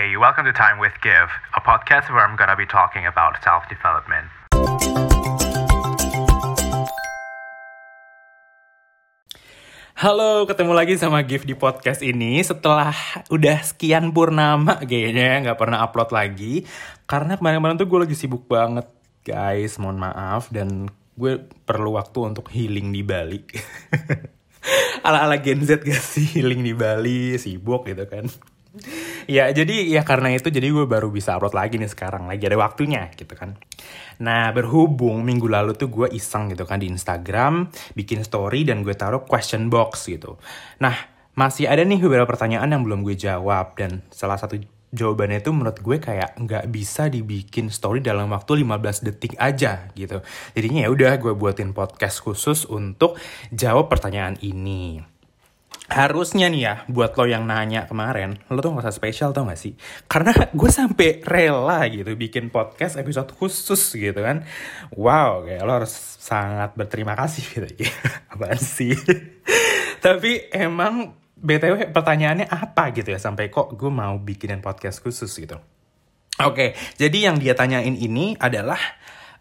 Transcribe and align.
Hey, 0.00 0.16
welcome 0.16 0.48
to 0.48 0.56
Time 0.56 0.80
with 0.80 0.96
Give, 1.04 1.28
a 1.52 1.60
podcast 1.60 2.08
where 2.08 2.24
I'm 2.24 2.32
gonna 2.32 2.56
be 2.56 2.64
talking 2.64 3.04
about 3.04 3.36
self 3.44 3.68
development. 3.68 4.32
Halo, 10.00 10.48
ketemu 10.48 10.72
lagi 10.72 10.96
sama 10.96 11.20
Gift 11.20 11.44
di 11.44 11.52
podcast 11.52 12.00
ini 12.00 12.40
setelah 12.40 12.96
udah 13.28 13.60
sekian 13.60 14.08
purnama 14.16 14.80
kayaknya 14.88 15.44
nggak 15.44 15.60
pernah 15.60 15.84
upload 15.84 16.16
lagi 16.16 16.64
karena 17.04 17.36
kemarin-kemarin 17.36 17.76
tuh 17.76 17.84
gue 17.84 18.00
lagi 18.08 18.16
sibuk 18.16 18.48
banget 18.48 18.88
guys, 19.20 19.76
mohon 19.76 20.00
maaf 20.00 20.48
dan 20.48 20.88
gue 21.12 21.44
perlu 21.68 22.00
waktu 22.00 22.24
untuk 22.24 22.48
healing 22.48 22.88
di 22.88 23.04
Bali. 23.04 23.44
Ala-ala 25.04 25.44
Gen 25.44 25.60
Z 25.60 25.84
gak 25.84 26.00
sih 26.16 26.40
healing 26.40 26.64
di 26.64 26.72
Bali, 26.72 27.36
sibuk 27.36 27.84
gitu 27.84 28.08
kan. 28.08 28.32
Ya 29.26 29.50
jadi 29.50 29.90
ya 29.90 30.06
karena 30.06 30.30
itu 30.30 30.46
jadi 30.46 30.70
gue 30.70 30.86
baru 30.86 31.10
bisa 31.10 31.34
upload 31.34 31.58
lagi 31.58 31.74
nih 31.78 31.90
sekarang 31.90 32.30
lagi 32.30 32.46
ada 32.46 32.58
waktunya 32.58 33.10
gitu 33.18 33.34
kan. 33.34 33.58
Nah 34.22 34.54
berhubung 34.54 35.26
minggu 35.26 35.50
lalu 35.50 35.74
tuh 35.74 35.90
gue 35.90 36.06
iseng 36.14 36.54
gitu 36.54 36.62
kan 36.66 36.78
di 36.78 36.86
Instagram 36.86 37.66
bikin 37.98 38.22
story 38.22 38.62
dan 38.62 38.86
gue 38.86 38.94
taruh 38.94 39.26
question 39.26 39.66
box 39.66 40.06
gitu. 40.06 40.38
Nah 40.78 40.94
masih 41.34 41.66
ada 41.66 41.82
nih 41.82 41.98
beberapa 41.98 42.30
pertanyaan 42.30 42.70
yang 42.70 42.82
belum 42.86 43.02
gue 43.02 43.18
jawab 43.18 43.74
dan 43.74 44.06
salah 44.14 44.38
satu 44.38 44.58
jawabannya 44.90 45.42
itu 45.42 45.50
menurut 45.54 45.78
gue 45.78 45.96
kayak 46.02 46.38
nggak 46.38 46.64
bisa 46.70 47.06
dibikin 47.06 47.70
story 47.70 48.02
dalam 48.02 48.30
waktu 48.30 48.62
15 48.62 49.06
detik 49.06 49.34
aja 49.38 49.90
gitu. 49.98 50.22
Jadinya 50.54 50.86
ya 50.86 50.90
udah 50.94 51.18
gue 51.18 51.34
buatin 51.34 51.74
podcast 51.74 52.22
khusus 52.22 52.66
untuk 52.70 53.18
jawab 53.50 53.90
pertanyaan 53.90 54.38
ini 54.42 55.09
harusnya 55.90 56.46
nih 56.46 56.62
ya 56.62 56.74
buat 56.86 57.18
lo 57.18 57.26
yang 57.26 57.50
nanya 57.50 57.90
kemarin 57.90 58.38
lo 58.46 58.62
tuh 58.62 58.70
usah 58.78 58.94
spesial 58.94 59.34
tau 59.34 59.44
gak 59.50 59.58
sih? 59.58 59.74
Karena 60.06 60.30
gue 60.58 60.70
sampai 60.70 61.20
rela 61.26 61.82
gitu 61.90 62.14
bikin 62.14 62.48
podcast 62.54 62.94
episode 62.94 63.34
khusus 63.34 63.82
gitu 63.98 64.22
kan. 64.22 64.46
Wow 64.94 65.44
kayak 65.44 65.66
lo 65.66 65.82
harus 65.82 65.90
sangat 66.22 66.78
berterima 66.78 67.18
kasih 67.18 67.42
gitu. 67.42 67.66
Apaan 68.32 68.62
sih? 68.62 68.94
Tapi 70.06 70.48
emang 70.54 71.18
btw 71.40 71.90
pertanyaannya 71.90 72.46
apa 72.46 72.94
gitu 72.94 73.10
ya 73.10 73.18
sampai 73.18 73.50
kok 73.50 73.74
gue 73.74 73.90
mau 73.90 74.14
bikinin 74.22 74.62
podcast 74.62 75.02
khusus 75.02 75.34
gitu. 75.34 75.58
Oke 76.40 76.78
jadi 76.96 77.28
yang 77.28 77.36
dia 77.42 77.58
tanyain 77.58 77.98
ini 77.98 78.38
adalah 78.38 78.78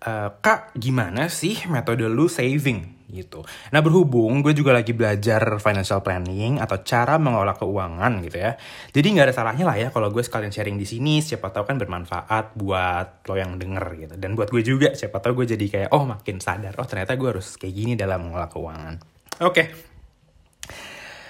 uh, 0.04 0.34
kak 0.42 0.74
gimana 0.76 1.30
sih 1.30 1.62
metode 1.70 2.10
lu 2.10 2.26
saving 2.26 2.99
gitu. 3.10 3.42
Nah 3.74 3.82
berhubung 3.82 4.46
gue 4.46 4.54
juga 4.54 4.72
lagi 4.72 4.94
belajar 4.94 5.58
financial 5.58 6.06
planning 6.06 6.62
atau 6.62 6.80
cara 6.86 7.18
mengelola 7.18 7.58
keuangan 7.58 8.22
gitu 8.24 8.38
ya. 8.38 8.56
Jadi 8.94 9.08
nggak 9.18 9.26
ada 9.30 9.36
salahnya 9.36 9.66
lah 9.66 9.78
ya 9.78 9.88
kalau 9.90 10.14
gue 10.14 10.22
sekalian 10.22 10.54
sharing 10.54 10.78
di 10.78 10.86
sini. 10.86 11.20
Siapa 11.20 11.50
tahu 11.50 11.66
kan 11.66 11.76
bermanfaat 11.82 12.56
buat 12.56 13.26
lo 13.26 13.36
yang 13.36 13.58
denger 13.58 13.86
gitu. 13.98 14.16
Dan 14.16 14.38
buat 14.38 14.54
gue 14.54 14.62
juga 14.62 14.94
siapa 14.94 15.18
tahu 15.20 15.44
gue 15.44 15.58
jadi 15.58 15.66
kayak 15.68 15.90
oh 15.92 16.06
makin 16.06 16.38
sadar 16.38 16.78
oh 16.78 16.88
ternyata 16.88 17.18
gue 17.18 17.30
harus 17.34 17.58
kayak 17.58 17.74
gini 17.74 17.94
dalam 17.98 18.30
mengelola 18.30 18.48
keuangan. 18.48 18.96
Oke. 19.44 19.54
Okay. 19.54 19.68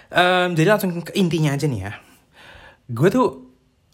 Um, 0.10 0.58
jadi 0.58 0.74
langsung 0.74 1.06
ke 1.06 1.14
intinya 1.16 1.54
aja 1.54 1.70
nih 1.70 1.82
ya. 1.86 1.94
Gue 2.90 3.14
tuh 3.14 3.50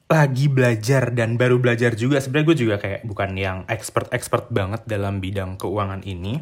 lagi 0.06 0.45
belajar 0.53 1.09
dan 1.17 1.33
baru 1.33 1.58
belajar 1.58 1.97
juga 1.97 2.22
sebenarnya 2.22 2.45
gue 2.45 2.58
juga 2.61 2.75
kayak 2.78 3.02
bukan 3.09 3.33
yang 3.33 3.58
expert 3.66 4.13
expert 4.13 4.53
banget 4.53 4.86
dalam 4.86 5.17
bidang 5.17 5.58
keuangan 5.58 6.06
ini 6.06 6.38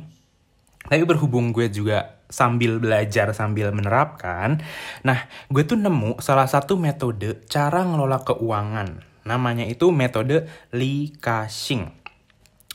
tapi 0.87 1.03
berhubung 1.07 1.55
gue 1.55 1.71
juga 1.71 2.23
sambil 2.33 2.81
belajar 2.81 3.29
sambil 3.31 3.69
menerapkan, 3.69 4.57
nah 5.05 5.29
gue 5.53 5.63
tuh 5.63 5.77
nemu 5.77 6.17
salah 6.17 6.49
satu 6.49 6.75
metode 6.75 7.45
cara 7.45 7.85
ngelola 7.85 8.25
keuangan. 8.25 9.05
Namanya 9.23 9.63
itu 9.63 9.93
metode 9.93 10.49
Li 10.75 11.15
Ka-shing. 11.15 11.87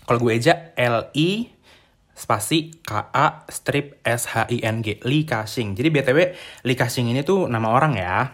Kalau 0.08 0.18
gue 0.24 0.32
aja 0.32 0.72
L 0.80 1.12
I 1.12 1.52
spasi 2.16 2.72
K 2.80 3.12
A 3.12 3.44
strip 3.52 4.00
S 4.02 4.26
H 4.32 4.48
I 4.48 4.64
N 4.64 4.80
G 4.80 4.96
Li 5.04 5.28
Ka-shing. 5.28 5.76
Jadi 5.76 5.88
btw 5.92 6.18
Li 6.64 6.74
Ka-shing 6.74 7.12
ini 7.12 7.20
tuh 7.20 7.50
nama 7.50 7.68
orang 7.68 7.94
ya. 7.94 8.32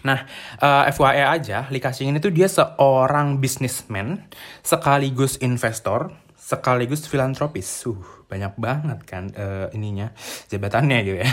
Nah, 0.00 0.24
uh, 0.64 0.88
eh, 0.88 0.94
FYI 0.96 1.24
aja, 1.28 1.68
Li 1.68 1.82
Ka-shing 1.82 2.08
ini 2.08 2.22
tuh 2.22 2.32
dia 2.32 2.48
seorang 2.48 3.36
businessman 3.42 4.24
sekaligus 4.64 5.36
investor 5.44 6.14
sekaligus 6.40 7.04
filantropis. 7.04 7.84
Uh, 7.84 8.19
banyak 8.30 8.54
banget 8.54 8.98
kan 9.02 9.34
uh, 9.34 9.66
ininya 9.74 10.14
jabatannya 10.46 10.98
gitu 11.02 11.18
ya. 11.18 11.30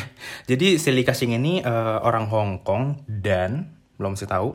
Jadi 0.50 0.82
Kashing 1.06 1.38
ini 1.38 1.62
uh, 1.62 2.02
orang 2.02 2.26
Hong 2.34 2.66
Kong 2.66 3.06
dan 3.06 3.78
belum 3.98 4.14
sih 4.14 4.30
tahu. 4.30 4.54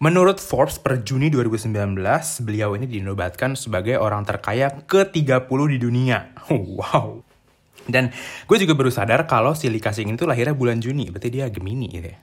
Menurut 0.00 0.40
Forbes 0.40 0.76
per 0.80 1.00
Juni 1.04 1.32
2019, 1.32 1.96
beliau 2.44 2.76
ini 2.76 2.84
dinobatkan 2.88 3.56
sebagai 3.56 3.96
orang 3.96 4.24
terkaya 4.24 4.68
ke-30 4.84 5.58
di 5.72 5.78
dunia. 5.80 6.18
Wow. 6.52 7.24
Dan 7.82 8.14
gue 8.46 8.56
juga 8.62 8.78
baru 8.78 8.94
sadar 8.94 9.26
kalau 9.26 9.58
Kashing 9.58 10.14
itu 10.14 10.22
lahirnya 10.22 10.54
bulan 10.54 10.78
Juni, 10.78 11.10
berarti 11.10 11.34
dia 11.34 11.50
Gemini 11.50 11.90
gitu 11.90 12.14
ya. 12.14 12.18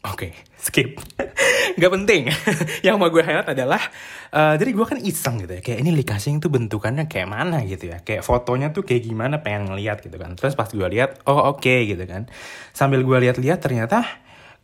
Oke, 0.00 0.32
okay, 0.32 0.56
skip. 0.56 0.96
Gak 1.80 1.92
penting. 1.92 2.32
yang 2.86 2.96
mau 2.96 3.12
gue 3.12 3.20
highlight 3.20 3.52
adalah, 3.52 3.84
uh, 4.32 4.56
jadi 4.56 4.72
gue 4.72 4.86
kan 4.88 4.96
iseng 4.96 5.44
gitu 5.44 5.52
ya. 5.52 5.60
Kayak 5.60 5.84
ini 5.84 5.92
Likasing 5.92 6.40
tuh 6.40 6.48
bentukannya 6.48 7.04
kayak 7.04 7.28
mana 7.28 7.60
gitu 7.68 7.92
ya. 7.92 8.00
Kayak 8.00 8.24
fotonya 8.24 8.72
tuh 8.72 8.80
kayak 8.80 9.04
gimana 9.04 9.44
pengen 9.44 9.68
ngeliat 9.68 10.00
gitu 10.00 10.16
kan. 10.16 10.40
Terus 10.40 10.56
pas 10.56 10.72
gue 10.72 10.88
lihat, 10.88 11.20
oh 11.28 11.52
oke 11.52 11.60
okay, 11.60 11.84
gitu 11.84 12.00
kan. 12.08 12.32
Sambil 12.72 13.04
gue 13.04 13.12
lihat-lihat 13.28 13.60
ternyata 13.60 14.08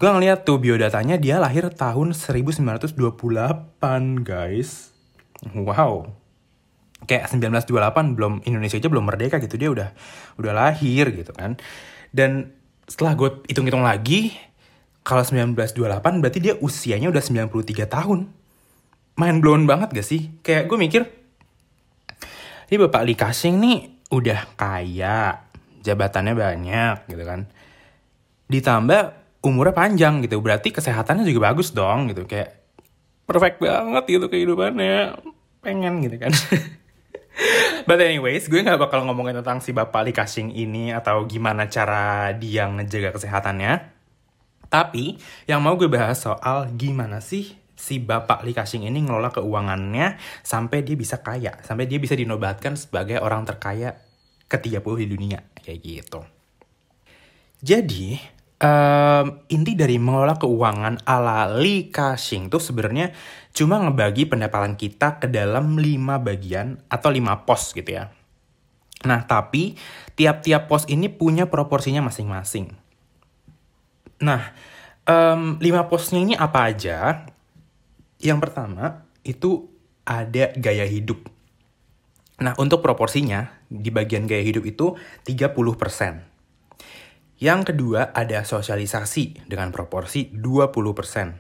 gue 0.00 0.08
ngeliat 0.08 0.48
tuh 0.48 0.56
biodatanya 0.56 1.20
dia 1.20 1.36
lahir 1.36 1.68
tahun 1.68 2.16
1928 2.16 2.96
guys. 4.24 4.96
Wow. 5.52 6.16
Kayak 7.04 7.28
1928 7.36 8.16
belum 8.16 8.40
Indonesia 8.48 8.80
aja 8.80 8.88
belum 8.88 9.04
merdeka 9.04 9.36
gitu 9.44 9.60
dia 9.60 9.68
udah 9.68 9.92
udah 10.40 10.52
lahir 10.56 11.12
gitu 11.12 11.36
kan. 11.36 11.60
Dan 12.08 12.56
setelah 12.88 13.12
gue 13.12 13.44
hitung-hitung 13.52 13.84
lagi, 13.84 14.32
kalau 15.06 15.22
1928 15.22 16.02
berarti 16.18 16.38
dia 16.42 16.58
usianya 16.58 17.06
udah 17.14 17.22
93 17.22 17.86
tahun. 17.86 18.26
Main 19.14 19.38
blown 19.38 19.62
banget 19.70 19.94
gak 19.94 20.02
sih? 20.02 20.34
Kayak 20.42 20.66
gue 20.66 20.76
mikir, 20.76 21.02
ini 22.66 22.76
Bapak 22.82 23.06
Lee 23.06 23.14
Kasing 23.14 23.54
nih 23.62 23.78
udah 24.10 24.58
kaya, 24.58 25.46
jabatannya 25.86 26.34
banyak 26.34 27.06
gitu 27.06 27.22
kan. 27.22 27.46
Ditambah 28.50 29.02
umurnya 29.46 29.78
panjang 29.78 30.26
gitu, 30.26 30.42
berarti 30.42 30.74
kesehatannya 30.74 31.22
juga 31.22 31.54
bagus 31.54 31.70
dong 31.70 32.10
gitu. 32.10 32.26
Kayak 32.26 32.66
perfect 33.30 33.62
banget 33.62 34.04
gitu 34.10 34.26
kehidupannya. 34.26 35.22
Pengen 35.62 36.02
gitu 36.02 36.18
kan. 36.18 36.34
But 37.88 38.02
anyways, 38.02 38.50
gue 38.50 38.58
gak 38.58 38.82
bakal 38.82 39.06
ngomongin 39.06 39.38
tentang 39.38 39.62
si 39.62 39.70
Bapak 39.70 40.02
Lee 40.02 40.12
Kasing 40.12 40.50
ini 40.50 40.90
atau 40.90 41.22
gimana 41.30 41.70
cara 41.70 42.34
dia 42.34 42.66
ngejaga 42.66 43.14
kesehatannya. 43.14 43.95
Tapi 44.66 45.16
yang 45.46 45.62
mau 45.62 45.78
gue 45.78 45.86
bahas 45.90 46.18
soal 46.18 46.70
gimana 46.74 47.22
sih 47.22 47.54
si 47.76 48.00
Bapak 48.00 48.42
Lee 48.42 48.56
Ka-shing 48.56 48.88
ini 48.88 49.04
ngelola 49.04 49.30
keuangannya 49.30 50.16
sampai 50.40 50.80
dia 50.80 50.96
bisa 50.96 51.20
kaya, 51.20 51.60
sampai 51.60 51.84
dia 51.84 52.00
bisa 52.00 52.16
dinobatkan 52.16 52.74
sebagai 52.74 53.20
orang 53.20 53.44
terkaya 53.44 54.00
ke-30 54.48 54.94
di 55.04 55.06
dunia, 55.06 55.38
kayak 55.60 55.78
gitu. 55.84 56.20
Jadi, 57.60 58.16
um, 58.62 59.26
inti 59.52 59.72
dari 59.76 60.00
mengelola 60.00 60.40
keuangan 60.40 61.04
ala 61.04 61.52
Lee 61.52 61.92
Ka-shing 61.92 62.48
tuh 62.48 62.62
sebenarnya 62.62 63.12
cuma 63.52 63.80
ngebagi 63.80 64.28
pendapatan 64.28 64.76
kita 64.80 65.20
ke 65.20 65.28
dalam 65.28 65.76
5 65.76 66.16
bagian 66.20 66.80
atau 66.88 67.12
5 67.12 67.44
pos 67.44 67.76
gitu 67.76 67.90
ya. 67.92 68.08
Nah, 69.04 69.28
tapi 69.28 69.76
tiap-tiap 70.16 70.72
pos 70.72 70.88
ini 70.88 71.12
punya 71.12 71.46
proporsinya 71.52 72.00
masing-masing. 72.08 72.85
Nah, 74.22 74.52
um, 75.04 75.60
lima 75.60 75.88
posnya 75.92 76.20
ini 76.20 76.34
apa 76.36 76.72
aja? 76.72 77.28
Yang 78.16 78.38
pertama 78.48 79.04
itu 79.26 79.68
ada 80.06 80.54
gaya 80.56 80.86
hidup. 80.88 81.28
Nah, 82.40 82.52
untuk 82.60 82.84
proporsinya 82.84 83.48
di 83.68 83.88
bagian 83.88 84.28
gaya 84.28 84.44
hidup 84.44 84.64
itu 84.68 84.96
30%. 85.24 86.36
Yang 87.36 87.60
kedua 87.72 88.16
ada 88.16 88.44
sosialisasi 88.48 89.44
dengan 89.44 89.68
proporsi 89.68 90.32
20%. 90.32 91.36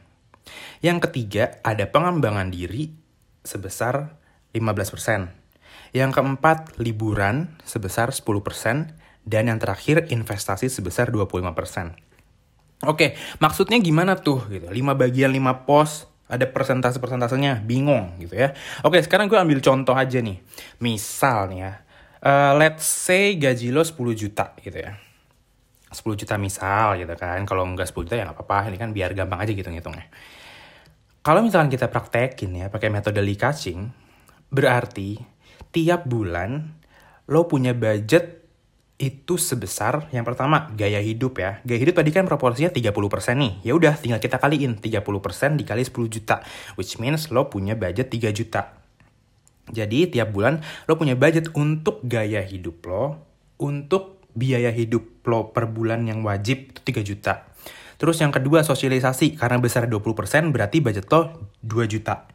Yang 0.84 0.98
ketiga 1.08 1.56
ada 1.64 1.88
pengembangan 1.88 2.52
diri 2.52 2.92
sebesar 3.40 4.20
15%. 4.52 5.32
Yang 5.96 6.10
keempat 6.12 6.76
liburan 6.76 7.56
sebesar 7.64 8.12
10%. 8.12 8.92
Dan 9.26 9.50
yang 9.50 9.58
terakhir 9.58 10.06
investasi 10.14 10.70
sebesar 10.70 11.10
25%. 11.10 12.05
Oke, 12.84 13.16
maksudnya 13.40 13.80
gimana 13.80 14.20
tuh 14.20 14.44
gitu? 14.52 14.68
5 14.68 14.76
bagian 14.92 15.32
5 15.32 15.64
pos 15.64 16.04
ada 16.26 16.44
persentase-persentasenya 16.44 17.64
bingung 17.64 18.18
gitu 18.20 18.36
ya. 18.36 18.52
Oke, 18.84 19.00
sekarang 19.00 19.30
gue 19.30 19.38
ambil 19.38 19.62
contoh 19.62 19.96
aja 19.96 20.20
nih. 20.20 20.42
Misal 20.82 21.48
nih 21.48 21.58
ya, 21.64 21.72
uh, 22.20 22.52
let's 22.58 22.84
say 22.84 23.38
gaji 23.38 23.72
lo 23.72 23.80
10 23.80 23.96
juta 24.12 24.52
gitu 24.60 24.76
ya. 24.76 24.98
10 25.88 26.02
juta 26.18 26.34
misal 26.36 27.00
gitu 27.00 27.14
kan. 27.16 27.40
Kalau 27.48 27.64
enggak 27.64 27.88
10 27.88 28.04
juta 28.04 28.16
ya 28.18 28.28
nggak 28.28 28.42
apa-apa. 28.42 28.68
Ini 28.74 28.76
kan 28.76 28.90
biar 28.92 29.16
gampang 29.16 29.40
aja 29.40 29.52
gitu 29.54 29.68
ngitungnya. 29.70 30.08
kalau 31.26 31.42
misalkan 31.42 31.66
kita 31.66 31.90
praktekin 31.90 32.54
ya 32.54 32.70
pakai 32.70 32.86
metode 32.86 33.18
Likaching, 33.18 33.90
berarti 34.46 35.18
tiap 35.74 36.06
bulan 36.06 36.78
lo 37.26 37.50
punya 37.50 37.74
budget 37.74 38.45
itu 38.96 39.36
sebesar 39.36 40.08
yang 40.08 40.24
pertama 40.24 40.72
gaya 40.72 41.04
hidup 41.04 41.36
ya. 41.36 41.60
Gaya 41.68 41.80
hidup 41.84 42.00
tadi 42.00 42.10
kan 42.16 42.24
proporsinya 42.24 42.72
30% 42.72 42.96
nih. 43.36 43.52
Ya 43.60 43.76
udah 43.76 43.92
tinggal 44.00 44.20
kita 44.20 44.40
kaliin 44.40 44.80
30% 44.80 45.60
dikali 45.60 45.84
10 45.84 46.08
juta, 46.08 46.40
which 46.80 46.96
means 46.96 47.28
lo 47.28 47.52
punya 47.52 47.76
budget 47.76 48.08
3 48.08 48.32
juta. 48.32 48.72
Jadi 49.68 50.08
tiap 50.08 50.32
bulan 50.32 50.64
lo 50.88 50.96
punya 50.96 51.12
budget 51.12 51.52
untuk 51.52 52.00
gaya 52.08 52.40
hidup 52.40 52.86
lo, 52.88 53.20
untuk 53.60 54.24
biaya 54.32 54.72
hidup 54.72 55.24
lo 55.28 55.52
per 55.52 55.68
bulan 55.68 56.08
yang 56.08 56.24
wajib 56.24 56.72
itu 56.72 56.80
3 56.80 57.04
juta. 57.04 57.32
Terus 57.96 58.20
yang 58.20 58.32
kedua 58.32 58.60
sosialisasi 58.64 59.40
karena 59.40 59.60
besar 59.60 59.88
20% 59.88 60.52
berarti 60.52 60.80
budget 60.80 61.08
lo 61.12 61.52
2 61.64 61.84
juta. 61.84 62.28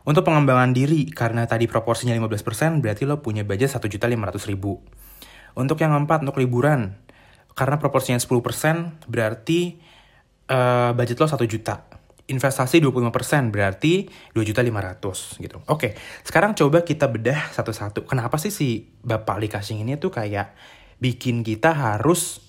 Untuk 0.00 0.24
pengembangan 0.24 0.72
diri 0.72 1.06
karena 1.12 1.44
tadi 1.44 1.68
proporsinya 1.68 2.16
15% 2.16 2.80
berarti 2.80 3.04
lo 3.04 3.20
punya 3.20 3.44
budget 3.44 3.76
1 3.76 3.84
juta 3.86 4.08
500 4.08 4.50
ribu. 4.50 4.80
Untuk 5.58 5.78
yang 5.82 5.94
keempat 5.94 6.22
untuk 6.22 6.38
liburan 6.38 6.98
karena 7.54 7.76
proporsinya 7.76 8.16
10% 8.16 9.10
berarti 9.10 9.76
uh, 10.48 10.90
budget 10.96 11.18
lo 11.20 11.26
1 11.28 11.36
juta. 11.46 11.84
Investasi 12.30 12.78
25% 12.78 13.50
berarti 13.50 14.06
2 14.32 14.46
juta 14.46 14.62
500 14.62 15.42
gitu. 15.42 15.58
Oke, 15.66 15.98
sekarang 16.22 16.54
coba 16.54 16.86
kita 16.86 17.10
bedah 17.10 17.50
satu-satu. 17.50 18.06
Kenapa 18.06 18.38
sih 18.38 18.54
si 18.54 18.86
Bapak 19.02 19.42
Likasing 19.42 19.82
ini 19.82 19.98
tuh 19.98 20.14
kayak 20.14 20.54
bikin 21.02 21.42
kita 21.42 21.74
harus 21.74 22.46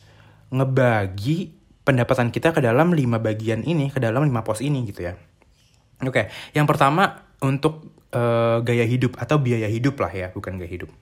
ngebagi 0.53 1.57
pendapatan 1.81 2.29
kita 2.29 2.53
ke 2.53 2.61
dalam 2.61 2.93
lima 2.93 3.17
bagian 3.17 3.65
ini, 3.65 3.89
ke 3.89 3.97
dalam 3.97 4.21
lima 4.21 4.45
pos 4.45 4.61
ini 4.61 4.85
gitu 4.85 5.01
ya. 5.01 5.17
Oke, 6.05 6.29
yang 6.53 6.69
pertama 6.69 7.25
untuk 7.41 8.05
uh, 8.13 8.61
gaya 8.61 8.85
hidup 8.85 9.17
atau 9.17 9.41
biaya 9.41 9.65
hidup 9.65 9.97
lah 9.97 10.13
ya, 10.13 10.27
bukan 10.29 10.61
gaya 10.61 10.69
hidup. 10.69 10.93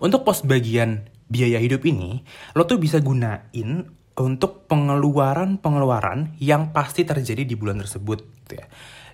Untuk 0.00 0.22
pos 0.26 0.44
bagian 0.44 1.08
biaya 1.26 1.58
hidup 1.58 1.82
ini, 1.88 2.22
lo 2.54 2.64
tuh 2.68 2.78
bisa 2.78 3.02
gunain 3.02 3.88
untuk 4.16 4.64
pengeluaran-pengeluaran 4.68 6.40
yang 6.40 6.72
pasti 6.72 7.04
terjadi 7.04 7.44
di 7.44 7.54
bulan 7.54 7.84
tersebut 7.84 8.24
gitu 8.44 8.54
ya. 8.56 8.66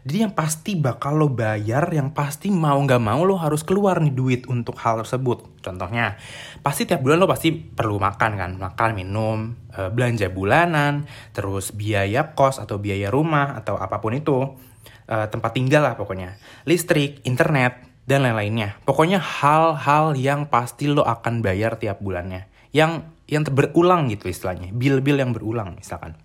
Jadi 0.02 0.18
yang 0.18 0.34
pasti 0.34 0.74
bakal 0.74 1.14
lo 1.14 1.30
bayar, 1.30 1.86
yang 1.94 2.10
pasti 2.10 2.50
mau 2.50 2.74
nggak 2.74 2.98
mau 2.98 3.22
lo 3.22 3.38
harus 3.38 3.62
keluar 3.62 4.02
nih 4.02 4.10
duit 4.10 4.42
untuk 4.50 4.74
hal 4.82 4.98
tersebut. 5.06 5.62
Contohnya, 5.62 6.18
pasti 6.58 6.90
tiap 6.90 7.06
bulan 7.06 7.22
lo 7.22 7.30
pasti 7.30 7.54
perlu 7.54 8.02
makan 8.02 8.32
kan, 8.34 8.50
makan, 8.58 8.90
minum, 8.98 9.54
e, 9.70 9.94
belanja 9.94 10.26
bulanan, 10.26 11.06
terus 11.30 11.70
biaya 11.70 12.34
kos 12.34 12.58
atau 12.58 12.82
biaya 12.82 13.14
rumah 13.14 13.54
atau 13.54 13.78
apa 13.78 14.02
pun 14.02 14.18
itu, 14.18 14.58
e, 15.06 15.16
tempat 15.30 15.54
tinggal 15.54 15.86
lah 15.86 15.94
pokoknya, 15.94 16.34
listrik, 16.66 17.22
internet, 17.22 17.91
dan 18.06 18.26
lain-lainnya. 18.26 18.82
Pokoknya 18.82 19.22
hal-hal 19.22 20.18
yang 20.18 20.50
pasti 20.50 20.90
lo 20.90 21.06
akan 21.06 21.40
bayar 21.40 21.78
tiap 21.78 22.02
bulannya. 22.02 22.50
Yang 22.74 23.06
yang 23.30 23.48
berulang 23.48 24.12
gitu 24.12 24.28
istilahnya, 24.28 24.68
bill-bill 24.74 25.16
yang 25.16 25.32
berulang 25.32 25.72
misalkan. 25.78 26.18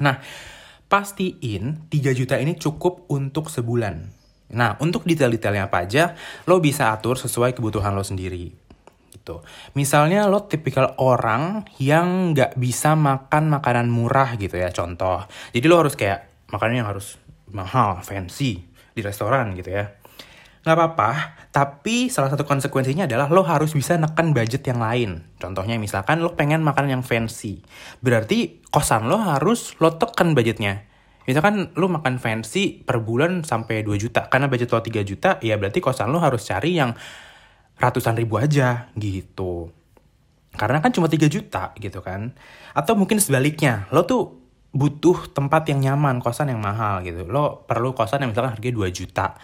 Nah, 0.00 0.16
pastiin 0.88 1.92
3 1.92 2.16
juta 2.16 2.40
ini 2.40 2.56
cukup 2.56 3.04
untuk 3.12 3.52
sebulan. 3.52 4.08
Nah, 4.52 4.76
untuk 4.80 5.04
detail-detailnya 5.04 5.68
apa 5.68 5.84
aja, 5.84 6.16
lo 6.48 6.60
bisa 6.60 6.92
atur 6.92 7.20
sesuai 7.20 7.52
kebutuhan 7.56 7.92
lo 7.92 8.04
sendiri. 8.04 8.52
Gitu. 9.12 9.44
Misalnya 9.76 10.24
lo 10.28 10.48
tipikal 10.48 10.96
orang 11.00 11.68
yang 11.76 12.32
nggak 12.32 12.56
bisa 12.56 12.96
makan 12.96 13.52
makanan 13.52 13.92
murah 13.92 14.36
gitu 14.40 14.56
ya, 14.56 14.72
contoh. 14.72 15.24
Jadi 15.52 15.64
lo 15.68 15.76
harus 15.84 15.96
kayak 15.96 16.48
makanan 16.48 16.84
yang 16.84 16.88
harus 16.88 17.20
mahal, 17.52 18.00
fancy 18.00 18.64
di 18.92 19.00
restoran 19.00 19.52
gitu 19.56 19.72
ya. 19.72 19.88
Nggak 20.62 20.78
apa-apa, 20.78 21.10
tapi 21.50 22.06
salah 22.06 22.30
satu 22.30 22.46
konsekuensinya 22.46 23.10
adalah 23.10 23.26
lo 23.26 23.42
harus 23.42 23.74
bisa 23.74 23.98
neken 23.98 24.30
budget 24.30 24.62
yang 24.62 24.78
lain. 24.78 25.26
Contohnya 25.42 25.74
misalkan 25.74 26.22
lo 26.22 26.38
pengen 26.38 26.62
makanan 26.62 27.02
yang 27.02 27.04
fancy. 27.04 27.66
Berarti 27.98 28.62
kosan 28.70 29.10
lo 29.10 29.18
harus 29.18 29.74
lo 29.82 29.98
tekan 29.98 30.38
budgetnya. 30.38 30.86
Misalkan 31.26 31.74
lo 31.74 31.90
makan 31.90 32.22
fancy 32.22 32.82
per 32.82 33.02
bulan 33.02 33.42
sampai 33.42 33.82
2 33.82 33.98
juta. 33.98 34.30
Karena 34.30 34.46
budget 34.46 34.70
lo 34.70 34.78
3 34.78 35.02
juta, 35.02 35.42
ya 35.42 35.58
berarti 35.58 35.82
kosan 35.82 36.14
lo 36.14 36.22
harus 36.22 36.46
cari 36.46 36.78
yang 36.78 36.94
ratusan 37.82 38.14
ribu 38.14 38.38
aja 38.38 38.90
gitu. 38.94 39.70
Karena 40.54 40.78
kan 40.78 40.94
cuma 40.94 41.10
3 41.10 41.26
juta 41.26 41.74
gitu 41.74 42.06
kan. 42.06 42.38
Atau 42.70 42.94
mungkin 42.94 43.18
sebaliknya, 43.18 43.90
lo 43.90 44.06
tuh 44.06 44.38
butuh 44.70 45.30
tempat 45.34 45.66
yang 45.74 45.82
nyaman, 45.90 46.22
kosan 46.22 46.54
yang 46.54 46.62
mahal 46.62 47.02
gitu. 47.02 47.26
Lo 47.26 47.66
perlu 47.66 47.98
kosan 47.98 48.22
yang 48.22 48.30
misalkan 48.30 48.54
harganya 48.54 48.78
2 48.78 48.94
juta. 48.94 49.34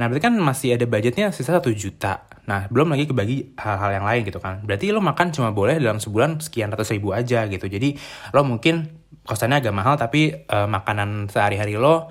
Nah 0.00 0.08
berarti 0.08 0.32
kan 0.32 0.34
masih 0.40 0.80
ada 0.80 0.88
budgetnya 0.88 1.28
sisa 1.28 1.60
1 1.60 1.60
juta. 1.76 2.24
Nah, 2.48 2.72
belum 2.72 2.96
lagi 2.96 3.04
kebagi 3.04 3.52
hal-hal 3.60 4.00
yang 4.00 4.06
lain 4.08 4.24
gitu 4.24 4.40
kan. 4.40 4.64
Berarti 4.64 4.88
lo 4.96 5.04
makan 5.04 5.28
cuma 5.28 5.52
boleh 5.52 5.76
dalam 5.76 6.00
sebulan 6.00 6.40
sekian 6.40 6.72
ratus 6.72 6.96
ribu 6.96 7.12
aja 7.12 7.44
gitu. 7.52 7.68
Jadi 7.68 8.00
lo 8.32 8.40
mungkin 8.40 8.88
kosannya 9.28 9.60
agak 9.60 9.76
mahal 9.76 10.00
tapi 10.00 10.48
uh, 10.48 10.64
makanan 10.64 11.28
sehari-hari 11.28 11.76
lo 11.76 12.08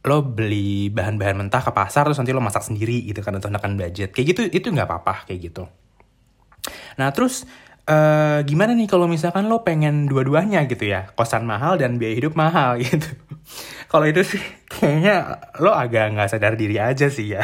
lo 0.00 0.24
beli 0.24 0.88
bahan-bahan 0.88 1.36
mentah 1.36 1.60
ke 1.60 1.76
pasar 1.76 2.08
terus 2.08 2.16
nanti 2.16 2.32
lo 2.32 2.40
masak 2.40 2.64
sendiri 2.64 3.04
gitu 3.04 3.20
kan 3.20 3.36
untuk 3.36 3.52
menekan 3.52 3.76
budget. 3.76 4.16
Kayak 4.16 4.26
gitu 4.32 4.40
itu 4.48 4.66
nggak 4.72 4.88
apa-apa 4.88 5.28
kayak 5.28 5.52
gitu. 5.52 5.68
Nah, 6.96 7.12
terus 7.12 7.44
uh, 7.84 8.40
gimana 8.48 8.72
nih 8.72 8.88
kalau 8.88 9.04
misalkan 9.04 9.44
lo 9.44 9.60
pengen 9.60 10.06
dua-duanya 10.06 10.64
gitu 10.70 10.88
ya 10.88 11.10
kosan 11.18 11.44
mahal 11.44 11.76
dan 11.76 11.98
biaya 11.98 12.16
hidup 12.16 12.34
mahal 12.38 12.78
gitu 12.82 13.12
kalau 13.90 14.06
itu 14.06 14.22
sih 14.22 14.42
kayaknya 14.70 15.42
lo 15.58 15.74
agak 15.74 16.14
nggak 16.14 16.30
sadar 16.30 16.54
diri 16.54 16.78
aja 16.78 17.10
sih 17.10 17.34
ya. 17.34 17.42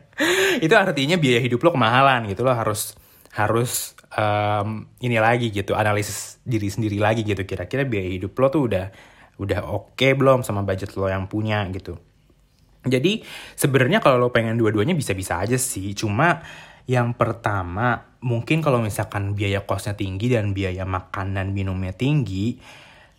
Itu 0.64 0.74
artinya 0.78 1.18
biaya 1.18 1.42
hidup 1.42 1.60
lo 1.60 1.74
kemahalan 1.74 2.30
gitu 2.30 2.46
lo 2.46 2.54
harus 2.54 2.94
harus 3.34 3.98
um, 4.14 4.86
ini 5.02 5.18
lagi 5.18 5.50
gitu 5.50 5.74
analisis 5.74 6.40
diri 6.46 6.72
sendiri 6.72 6.96
lagi 6.96 7.26
gitu. 7.26 7.44
Kira-kira 7.44 7.84
biaya 7.84 8.08
hidup 8.08 8.32
lo 8.38 8.48
tuh 8.48 8.62
udah 8.70 8.86
udah 9.34 9.60
oke 9.66 9.98
okay 9.98 10.14
belum 10.14 10.46
sama 10.46 10.62
budget 10.62 10.94
lo 10.96 11.10
yang 11.10 11.28
punya 11.28 11.66
gitu. 11.74 11.98
Jadi 12.84 13.24
sebenarnya 13.56 14.04
kalau 14.04 14.20
lo 14.20 14.28
pengen 14.28 14.60
dua-duanya 14.60 14.92
bisa-bisa 14.96 15.40
aja 15.40 15.56
sih. 15.56 15.96
Cuma 15.96 16.44
yang 16.84 17.16
pertama 17.16 18.12
mungkin 18.20 18.60
kalau 18.60 18.80
misalkan 18.80 19.32
biaya 19.32 19.64
kosnya 19.64 19.96
tinggi 19.96 20.32
dan 20.32 20.52
biaya 20.52 20.84
makan 20.84 21.36
dan 21.36 21.52
minumnya 21.56 21.96
tinggi 21.96 22.60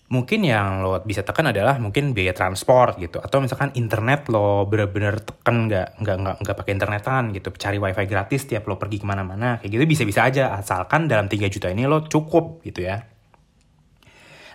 mungkin 0.05 0.45
yang 0.45 0.85
lo 0.85 1.01
bisa 1.01 1.25
tekan 1.25 1.49
adalah 1.49 1.81
mungkin 1.81 2.13
biaya 2.13 2.35
transport 2.35 3.01
gitu. 3.01 3.17
Atau 3.17 3.41
misalkan 3.41 3.73
internet 3.73 4.29
lo 4.29 4.69
bener-bener 4.69 5.17
tekan 5.23 5.65
nggak 5.65 5.97
nggak 6.01 6.17
nggak 6.21 6.35
nggak 6.45 6.55
pakai 6.55 6.71
internetan 6.77 7.23
gitu. 7.33 7.49
Cari 7.55 7.77
wifi 7.81 8.05
gratis 8.05 8.45
tiap 8.45 8.69
lo 8.69 8.77
pergi 8.77 9.01
ke 9.01 9.05
mana-mana. 9.07 9.57
Kayak 9.57 9.71
gitu 9.71 9.83
bisa-bisa 9.89 10.27
aja. 10.27 10.53
Asalkan 10.53 11.09
dalam 11.09 11.25
3 11.25 11.49
juta 11.49 11.71
ini 11.73 11.89
lo 11.89 12.05
cukup 12.05 12.61
gitu 12.61 12.85
ya 12.85 13.14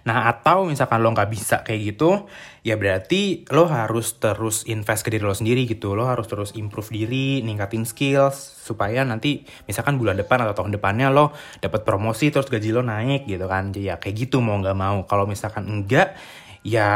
Nah 0.07 0.31
atau 0.31 0.65
misalkan 0.65 1.03
lo 1.05 1.13
nggak 1.13 1.31
bisa 1.31 1.57
kayak 1.61 1.81
gitu, 1.95 2.25
ya 2.65 2.77
berarti 2.81 3.45
lo 3.53 3.69
harus 3.69 4.17
terus 4.17 4.65
invest 4.69 5.05
ke 5.05 5.13
diri 5.13 5.25
lo 5.25 5.37
sendiri 5.37 5.69
gitu. 5.69 5.93
Lo 5.93 6.09
harus 6.09 6.29
terus 6.29 6.57
improve 6.57 6.89
diri, 6.93 7.45
ningkatin 7.45 7.85
skills 7.85 8.37
supaya 8.65 9.05
nanti 9.05 9.45
misalkan 9.69 10.01
bulan 10.01 10.17
depan 10.17 10.41
atau 10.45 10.65
tahun 10.65 10.77
depannya 10.77 11.13
lo 11.13 11.37
dapat 11.61 11.85
promosi 11.85 12.33
terus 12.33 12.49
gaji 12.49 12.71
lo 12.73 12.81
naik 12.81 13.29
gitu 13.29 13.45
kan. 13.45 13.75
Jadi 13.75 13.93
ya 13.93 14.01
kayak 14.01 14.17
gitu 14.29 14.41
mau 14.41 14.57
nggak 14.61 14.79
mau. 14.79 15.05
Kalau 15.05 15.29
misalkan 15.29 15.69
enggak, 15.69 16.17
ya 16.65 16.89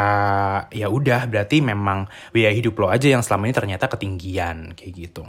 ya 0.68 0.86
udah 0.92 1.28
berarti 1.28 1.64
memang 1.64 2.08
biaya 2.32 2.52
hidup 2.52 2.76
lo 2.80 2.92
aja 2.92 3.08
yang 3.08 3.24
selama 3.24 3.48
ini 3.48 3.54
ternyata 3.56 3.88
ketinggian 3.88 4.76
kayak 4.76 4.92
gitu. 4.92 5.24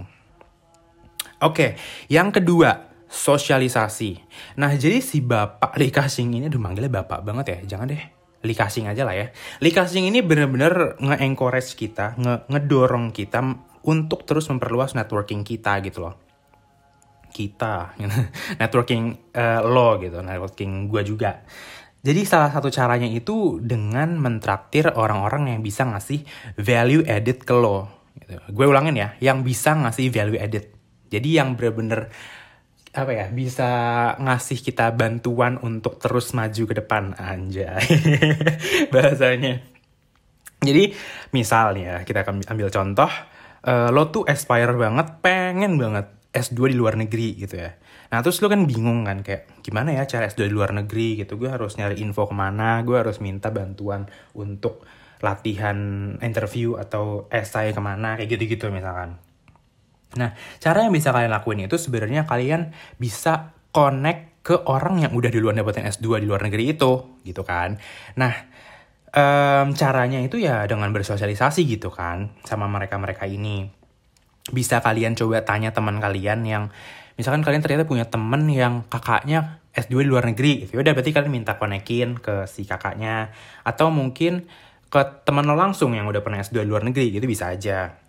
Oke, 1.44 1.76
yang 2.08 2.32
kedua 2.32 2.95
sosialisasi. 3.16 4.20
Nah, 4.60 4.76
jadi 4.76 5.00
si 5.00 5.24
Bapak 5.24 5.80
Likasing 5.80 6.36
ini, 6.36 6.52
aduh 6.52 6.60
manggilnya 6.60 6.92
Bapak 6.92 7.24
banget 7.24 7.46
ya, 7.48 7.76
jangan 7.76 7.96
deh. 7.96 8.04
Likasing 8.44 8.92
aja 8.92 9.08
lah 9.08 9.16
ya. 9.16 9.32
Likasing 9.64 10.12
ini 10.12 10.20
bener-bener 10.20 11.00
nge-encourage 11.00 11.80
kita, 11.80 12.20
nge 12.20 12.52
ngedorong 12.52 13.16
kita 13.16 13.40
untuk 13.88 14.28
terus 14.28 14.52
memperluas 14.52 14.94
networking 15.00 15.48
kita 15.48 15.80
gitu 15.80 16.04
loh. 16.04 16.16
Kita, 17.32 17.96
networking 18.62 19.32
uh, 19.32 19.64
lo 19.64 19.96
gitu, 20.04 20.20
networking 20.20 20.92
gue 20.92 21.02
juga. 21.08 21.40
Jadi 22.06 22.22
salah 22.22 22.54
satu 22.54 22.70
caranya 22.70 23.10
itu 23.10 23.58
dengan 23.64 24.14
mentraktir 24.22 24.94
orang-orang 24.94 25.58
yang 25.58 25.66
bisa 25.66 25.90
ngasih 25.90 26.22
value 26.60 27.02
added 27.08 27.42
ke 27.42 27.56
lo. 27.56 27.90
Gitu. 28.14 28.38
Gue 28.54 28.70
ulangin 28.70 28.94
ya, 28.94 29.18
yang 29.24 29.42
bisa 29.42 29.74
ngasih 29.74 30.14
value 30.14 30.38
added. 30.38 30.70
Jadi 31.10 31.30
yang 31.34 31.58
bener-bener 31.58 32.14
apa 32.96 33.12
ya 33.12 33.28
bisa 33.28 33.70
ngasih 34.18 34.64
kita 34.64 34.96
bantuan 34.96 35.60
untuk 35.60 36.00
terus 36.00 36.32
maju 36.32 36.64
ke 36.64 36.76
depan. 36.80 37.12
Anjay. 37.20 37.84
Bahasanya. 38.94 39.60
Jadi 40.64 40.96
misalnya 41.36 42.08
kita 42.08 42.24
akan 42.24 42.42
ambil 42.48 42.72
contoh 42.72 43.12
uh, 43.68 43.90
lo 43.92 44.10
tuh 44.10 44.24
aspire 44.26 44.74
banget 44.74 45.20
pengen 45.20 45.76
banget 45.76 46.08
S2 46.32 46.72
di 46.72 46.76
luar 46.80 46.96
negeri 46.96 47.36
gitu 47.36 47.60
ya. 47.60 47.76
Nah 48.12 48.24
terus 48.24 48.40
lo 48.40 48.48
kan 48.48 48.64
bingung 48.64 49.04
kan 49.04 49.22
kayak 49.22 49.60
gimana 49.60 49.92
ya 49.96 50.08
cara 50.08 50.32
S2 50.32 50.48
di 50.48 50.54
luar 50.56 50.72
negeri 50.72 51.20
gitu? 51.20 51.36
Gue 51.36 51.52
harus 51.52 51.76
nyari 51.76 52.00
info 52.00 52.28
ke 52.28 52.36
mana? 52.36 52.80
Gue 52.88 53.00
harus 53.00 53.20
minta 53.20 53.52
bantuan 53.52 54.08
untuk 54.36 54.88
latihan 55.24 55.78
interview 56.20 56.80
atau 56.80 57.28
esai 57.32 57.76
ke 57.76 57.82
mana? 57.84 58.20
Kayak 58.20 58.40
gitu-gitu 58.40 58.72
misalkan. 58.72 59.20
Nah, 60.16 60.38
cara 60.62 60.86
yang 60.86 60.94
bisa 60.94 61.10
kalian 61.10 61.34
lakuin 61.34 61.66
itu 61.66 61.76
sebenarnya 61.76 62.30
kalian 62.30 62.72
bisa 63.02 63.58
connect 63.74 64.46
ke 64.46 64.56
orang 64.70 65.02
yang 65.02 65.12
udah 65.18 65.34
duluan 65.34 65.58
dapetin 65.58 65.90
S2 65.90 66.22
di 66.22 66.30
luar 66.30 66.46
negeri 66.46 66.78
itu, 66.78 67.18
gitu 67.26 67.42
kan. 67.42 67.82
Nah, 68.16 68.34
um, 69.10 69.74
caranya 69.74 70.22
itu 70.22 70.38
ya 70.38 70.70
dengan 70.70 70.94
bersosialisasi 70.94 71.66
gitu 71.66 71.90
kan, 71.90 72.32
sama 72.46 72.70
mereka-mereka 72.70 73.26
ini. 73.26 73.66
Bisa 74.54 74.86
kalian 74.86 75.18
coba 75.18 75.42
tanya 75.42 75.74
teman 75.74 75.98
kalian 75.98 76.46
yang, 76.46 76.64
misalkan 77.18 77.42
kalian 77.42 77.66
ternyata 77.66 77.90
punya 77.90 78.06
temen 78.06 78.46
yang 78.46 78.86
kakaknya 78.86 79.66
S2 79.74 80.06
di 80.06 80.10
luar 80.14 80.30
negeri 80.30 80.64
gitu. 80.64 80.78
Udah 80.80 80.94
berarti 80.96 81.12
kalian 81.12 81.34
minta 81.34 81.58
konekin 81.58 82.22
ke 82.22 82.46
si 82.46 82.64
kakaknya. 82.64 83.34
Atau 83.68 83.92
mungkin 83.92 84.48
ke 84.88 85.02
teman 85.28 85.44
lo 85.44 85.58
langsung 85.58 85.92
yang 85.98 86.08
udah 86.08 86.22
pernah 86.24 86.40
S2 86.40 86.64
di 86.64 86.70
luar 86.70 86.86
negeri 86.88 87.12
gitu 87.12 87.26
bisa 87.28 87.52
aja. 87.52 88.05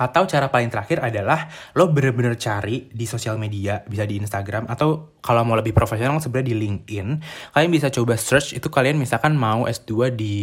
Atau 0.00 0.24
cara 0.24 0.48
paling 0.48 0.72
terakhir 0.72 1.04
adalah 1.04 1.52
lo 1.76 1.92
bener-bener 1.92 2.40
cari 2.40 2.88
di 2.88 3.04
sosial 3.04 3.36
media, 3.36 3.84
bisa 3.84 4.08
di 4.08 4.16
Instagram, 4.16 4.64
atau 4.72 5.20
kalau 5.20 5.44
mau 5.44 5.60
lebih 5.60 5.76
profesional 5.76 6.16
sebenarnya 6.24 6.48
di 6.48 6.56
LinkedIn. 6.56 7.08
Kalian 7.52 7.68
bisa 7.68 7.92
coba 7.92 8.16
search, 8.16 8.56
itu 8.56 8.72
kalian 8.72 8.96
misalkan 8.96 9.36
mau 9.36 9.68
S2 9.68 10.16
di 10.16 10.36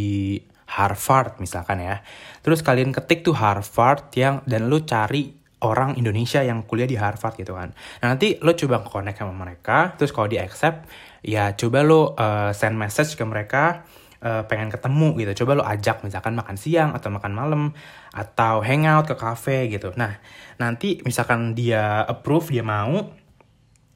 Harvard 0.67 1.39
misalkan 1.39 1.79
ya. 1.79 2.03
Terus 2.43 2.59
kalian 2.61 2.91
ketik 2.91 3.23
tuh 3.23 3.33
Harvard 3.33 4.11
yang, 4.13 4.43
dan 4.45 4.67
lo 4.67 4.83
cari 4.83 5.31
orang 5.65 5.97
Indonesia 5.97 6.45
yang 6.45 6.61
kuliah 6.69 6.85
di 6.85 6.99
Harvard 6.99 7.33
gitu 7.39 7.57
kan. 7.57 7.73
Nah 8.03 8.13
nanti 8.13 8.37
lo 8.43 8.53
coba 8.53 8.85
connect 8.85 9.17
sama 9.17 9.33
mereka, 9.33 9.97
terus 9.97 10.13
kalau 10.13 10.29
di 10.29 10.37
accept, 10.37 10.85
ya 11.25 11.57
coba 11.57 11.81
lo 11.81 12.13
uh, 12.13 12.53
send 12.53 12.77
message 12.77 13.17
ke 13.17 13.23
mereka, 13.25 13.87
uh, 14.27 14.43
pengen 14.51 14.67
ketemu 14.67 15.15
gitu. 15.23 15.31
Coba 15.43 15.51
lo 15.55 15.63
ajak 15.63 16.03
misalkan 16.03 16.35
makan 16.35 16.59
siang 16.59 16.91
atau 16.91 17.07
makan 17.07 17.31
malam, 17.31 17.63
atau 18.11 18.59
hangout 18.59 19.07
ke 19.07 19.15
cafe 19.15 19.71
gitu. 19.71 19.95
Nah 19.95 20.19
nanti 20.59 20.99
misalkan 21.07 21.55
dia 21.55 22.03
approve, 22.03 22.51
dia 22.51 22.67
mau, 22.67 23.07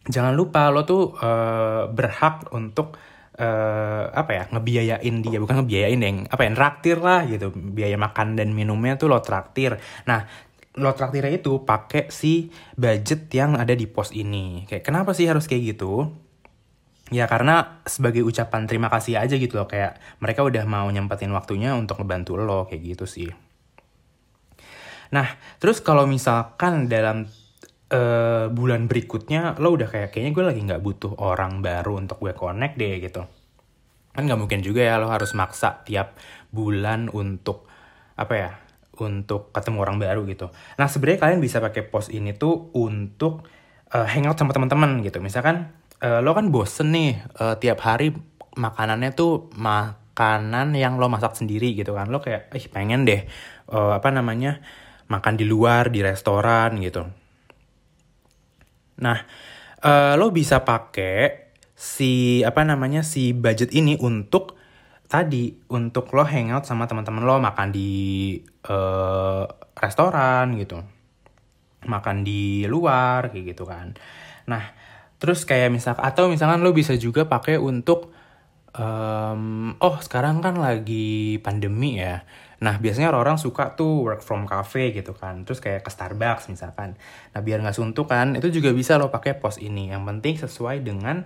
jangan 0.08 0.32
lupa 0.32 0.72
lo 0.72 0.88
tuh 0.88 1.12
uh, 1.20 1.92
berhak 1.92 2.48
untuk 2.56 2.96
uh, 3.36 4.08
apa 4.16 4.32
ya 4.32 4.44
ngebiayain 4.56 5.16
dia 5.20 5.38
bukan 5.44 5.62
ngebiayain 5.62 6.00
yang 6.00 6.18
apa 6.32 6.42
ya 6.48 6.52
traktir 6.56 6.98
lah 7.04 7.28
gitu 7.28 7.52
biaya 7.52 8.00
makan 8.00 8.40
dan 8.40 8.56
minumnya 8.56 8.96
tuh 8.98 9.12
lo 9.12 9.22
traktir 9.22 9.78
nah 10.10 10.26
lo 10.80 10.96
traktirnya 10.96 11.36
itu 11.36 11.68
pakai 11.68 12.08
si 12.08 12.48
budget 12.80 13.28
yang 13.36 13.60
ada 13.60 13.76
di 13.76 13.92
pos 13.92 14.16
ini. 14.16 14.64
Kayak 14.72 14.88
kenapa 14.88 15.12
sih 15.12 15.28
harus 15.28 15.44
kayak 15.44 15.76
gitu? 15.76 16.08
Ya 17.12 17.27
karena 17.27 17.84
sebagai 17.84 18.24
ucapan 18.24 18.72
terima 18.72 18.88
kasih 18.88 19.20
aja 19.20 19.36
gitu 19.36 19.60
loh 19.60 19.68
kayak 19.68 20.00
mereka 20.24 20.48
udah 20.48 20.63
mau 20.63 20.88
nyempetin 20.88 21.36
waktunya 21.36 21.75
untuk 21.75 22.00
ngebantu 22.00 22.39
lo 22.39 22.63
kayak 22.72 22.96
gitu 22.96 23.03
sih. 23.03 23.27
Nah, 25.12 25.27
terus 25.60 25.84
kalau 25.84 26.08
misalkan 26.08 26.88
dalam 26.88 27.27
uh, 27.91 28.48
bulan 28.48 28.88
berikutnya 28.88 29.60
lo 29.60 29.75
udah 29.75 29.91
kayak 29.91 30.15
kayaknya 30.15 30.32
gue 30.32 30.44
lagi 30.56 30.62
nggak 30.63 30.80
butuh 30.80 31.20
orang 31.20 31.60
baru 31.60 32.00
untuk 32.00 32.24
gue 32.24 32.32
connect 32.32 32.80
deh 32.80 32.96
gitu. 33.03 33.27
Kan 34.15 34.24
nggak 34.24 34.39
mungkin 34.39 34.63
juga 34.63 34.88
ya 34.88 34.96
lo 34.96 35.12
harus 35.12 35.36
maksa 35.36 35.84
tiap 35.84 36.15
bulan 36.48 37.12
untuk 37.12 37.68
apa 38.15 38.34
ya 38.39 38.51
untuk 39.03 39.51
ketemu 39.51 39.77
orang 39.84 40.00
baru 40.00 40.24
gitu. 40.32 40.48
Nah 40.80 40.88
sebenarnya 40.88 41.27
kalian 41.27 41.44
bisa 41.44 41.60
pakai 41.60 41.84
post 41.84 42.08
ini 42.15 42.32
tuh 42.32 42.72
untuk 42.72 43.44
uh, 43.91 44.08
hangout 44.08 44.39
sama 44.39 44.56
teman-teman 44.56 45.03
gitu. 45.03 45.20
Misalkan 45.20 45.81
uh, 46.01 46.20
lo 46.20 46.34
kan 46.34 46.50
bosen 46.50 46.91
nih 46.93 47.22
uh, 47.38 47.55
tiap 47.62 47.81
hari 47.86 48.13
makanannya 48.58 49.15
tuh 49.15 49.48
makanan 49.55 50.75
yang 50.75 51.00
lo 51.00 51.08
masak 51.08 51.38
sendiri 51.38 51.72
gitu 51.77 51.96
kan. 51.96 52.12
Lo 52.12 52.20
kayak, 52.20 52.51
ih 52.51 52.67
pengen 52.67 53.08
deh 53.08 53.25
uh, 53.72 53.96
apa 53.96 54.10
namanya 54.12 54.60
makan 55.08 55.39
di 55.39 55.46
luar 55.48 55.93
di 55.93 56.03
restoran 56.03 56.77
gitu. 56.84 57.08
Nah 59.01 59.17
uh, 59.86 60.13
lo 60.17 60.29
bisa 60.29 60.62
pakai 60.62 61.51
si 61.81 62.46
apa 62.46 62.62
namanya 62.62 63.01
si 63.01 63.34
budget 63.34 63.74
ini 63.74 63.98
untuk 63.98 64.62
tadi 65.10 65.51
untuk 65.74 66.13
lo 66.13 66.24
hangout 66.24 66.63
sama 66.70 66.86
teman-teman 66.86 67.25
lo 67.25 67.41
makan 67.41 67.74
di 67.74 68.38
uh, 68.70 69.43
restoran 69.75 70.55
gitu 70.62 70.77
makan 71.89 72.22
di 72.22 72.70
luar 72.70 73.34
kayak 73.34 73.58
gitu 73.58 73.65
kan 73.65 73.98
nah 74.46 74.62
terus 75.22 75.46
kayak 75.46 75.70
misal 75.70 75.94
atau 76.01 76.34
misalkan 76.34 76.66
lo 76.66 76.74
bisa 76.74 76.98
juga 76.98 77.30
pakai 77.30 77.62
untuk 77.62 78.10
um, 78.74 79.78
oh 79.78 79.96
sekarang 80.01 80.42
kan 80.42 80.58
lagi 80.58 81.38
pandemi 81.46 82.01
ya. 82.01 82.25
Nah 82.62 82.82
biasanya 82.82 83.13
orang-orang 83.13 83.38
suka 83.38 83.78
tuh 83.78 84.01
work 84.01 84.25
from 84.25 84.50
cafe 84.50 84.90
gitu 84.98 85.13
kan. 85.13 85.46
Terus 85.46 85.62
kayak 85.62 85.86
ke 85.86 85.94
Starbucks 85.94 86.50
misalkan. 86.50 86.98
Nah 87.38 87.40
biar 87.46 87.62
nggak 87.62 87.78
suntuk 87.78 88.10
kan 88.10 88.34
itu 88.34 88.50
juga 88.50 88.74
bisa 88.74 88.98
lo 88.98 89.13
pakai 89.13 89.38
pos 89.38 89.62
ini. 89.62 89.94
Yang 89.94 90.04
penting 90.10 90.36
sesuai 90.42 90.82
dengan 90.82 91.22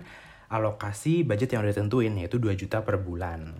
alokasi 0.52 1.24
budget 1.24 1.56
yang 1.56 1.64
udah 1.64 1.74
tentuin 1.74 2.12
yaitu 2.20 2.36
2 2.36 2.52
juta 2.52 2.84
per 2.84 3.00
bulan. 3.00 3.56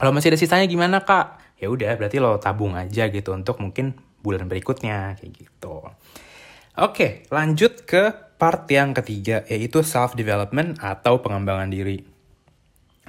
Kalau 0.00 0.10
masih 0.10 0.34
ada 0.34 0.40
sisanya 0.40 0.66
gimana 0.66 1.04
kak? 1.04 1.60
Ya 1.60 1.70
udah 1.70 1.94
berarti 1.94 2.18
lo 2.18 2.40
tabung 2.42 2.74
aja 2.74 3.06
gitu 3.12 3.30
untuk 3.36 3.62
mungkin 3.62 3.94
bulan 4.24 4.50
berikutnya 4.50 5.14
kayak 5.20 5.30
gitu. 5.36 5.86
Oke, 6.72 7.28
lanjut 7.28 7.84
ke 7.84 8.31
part 8.42 8.66
yang 8.66 8.90
ketiga 8.90 9.46
yaitu 9.46 9.86
self 9.86 10.18
development 10.18 10.82
atau 10.82 11.22
pengembangan 11.22 11.70
diri. 11.70 12.02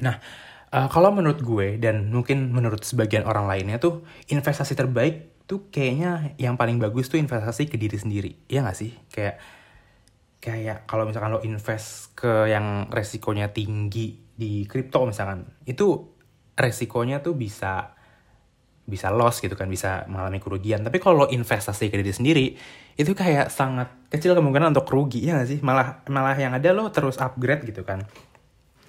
Nah, 0.06 0.22
uh, 0.70 0.86
kalau 0.94 1.10
menurut 1.10 1.42
gue 1.42 1.82
dan 1.82 2.14
mungkin 2.14 2.54
menurut 2.54 2.86
sebagian 2.86 3.26
orang 3.26 3.50
lainnya 3.50 3.82
tuh 3.82 4.06
investasi 4.30 4.78
terbaik 4.78 5.42
tuh 5.50 5.74
kayaknya 5.74 6.38
yang 6.38 6.54
paling 6.54 6.78
bagus 6.78 7.10
tuh 7.10 7.18
investasi 7.18 7.66
ke 7.66 7.82
diri 7.82 7.98
sendiri. 7.98 8.46
Iya 8.46 8.62
gak 8.62 8.78
sih? 8.78 8.94
Kayak 9.10 9.42
kayak 10.38 10.86
kalau 10.86 11.10
misalkan 11.10 11.34
lo 11.34 11.42
invest 11.42 12.14
ke 12.14 12.54
yang 12.54 12.94
resikonya 12.94 13.50
tinggi 13.50 14.22
di 14.38 14.70
kripto 14.70 15.02
misalkan, 15.10 15.50
itu 15.66 16.14
resikonya 16.54 17.26
tuh 17.26 17.34
bisa 17.34 17.98
bisa 18.84 19.08
loss 19.08 19.40
gitu 19.40 19.56
kan 19.56 19.72
bisa 19.72 20.04
mengalami 20.12 20.44
kerugian. 20.44 20.84
Tapi 20.84 21.00
kalau 21.00 21.24
investasi 21.32 21.88
ke 21.88 21.96
diri 21.96 22.12
sendiri 22.12 22.46
itu 23.00 23.12
kayak 23.16 23.48
sangat 23.48 23.88
kecil 24.12 24.36
kemungkinan 24.36 24.76
untuk 24.76 24.92
rugi 24.92 25.24
ya 25.24 25.40
gak 25.40 25.48
sih? 25.48 25.60
Malah 25.64 26.04
malah 26.12 26.36
yang 26.36 26.52
ada 26.52 26.70
lo 26.76 26.92
terus 26.92 27.16
upgrade 27.16 27.64
gitu 27.64 27.88
kan. 27.88 28.04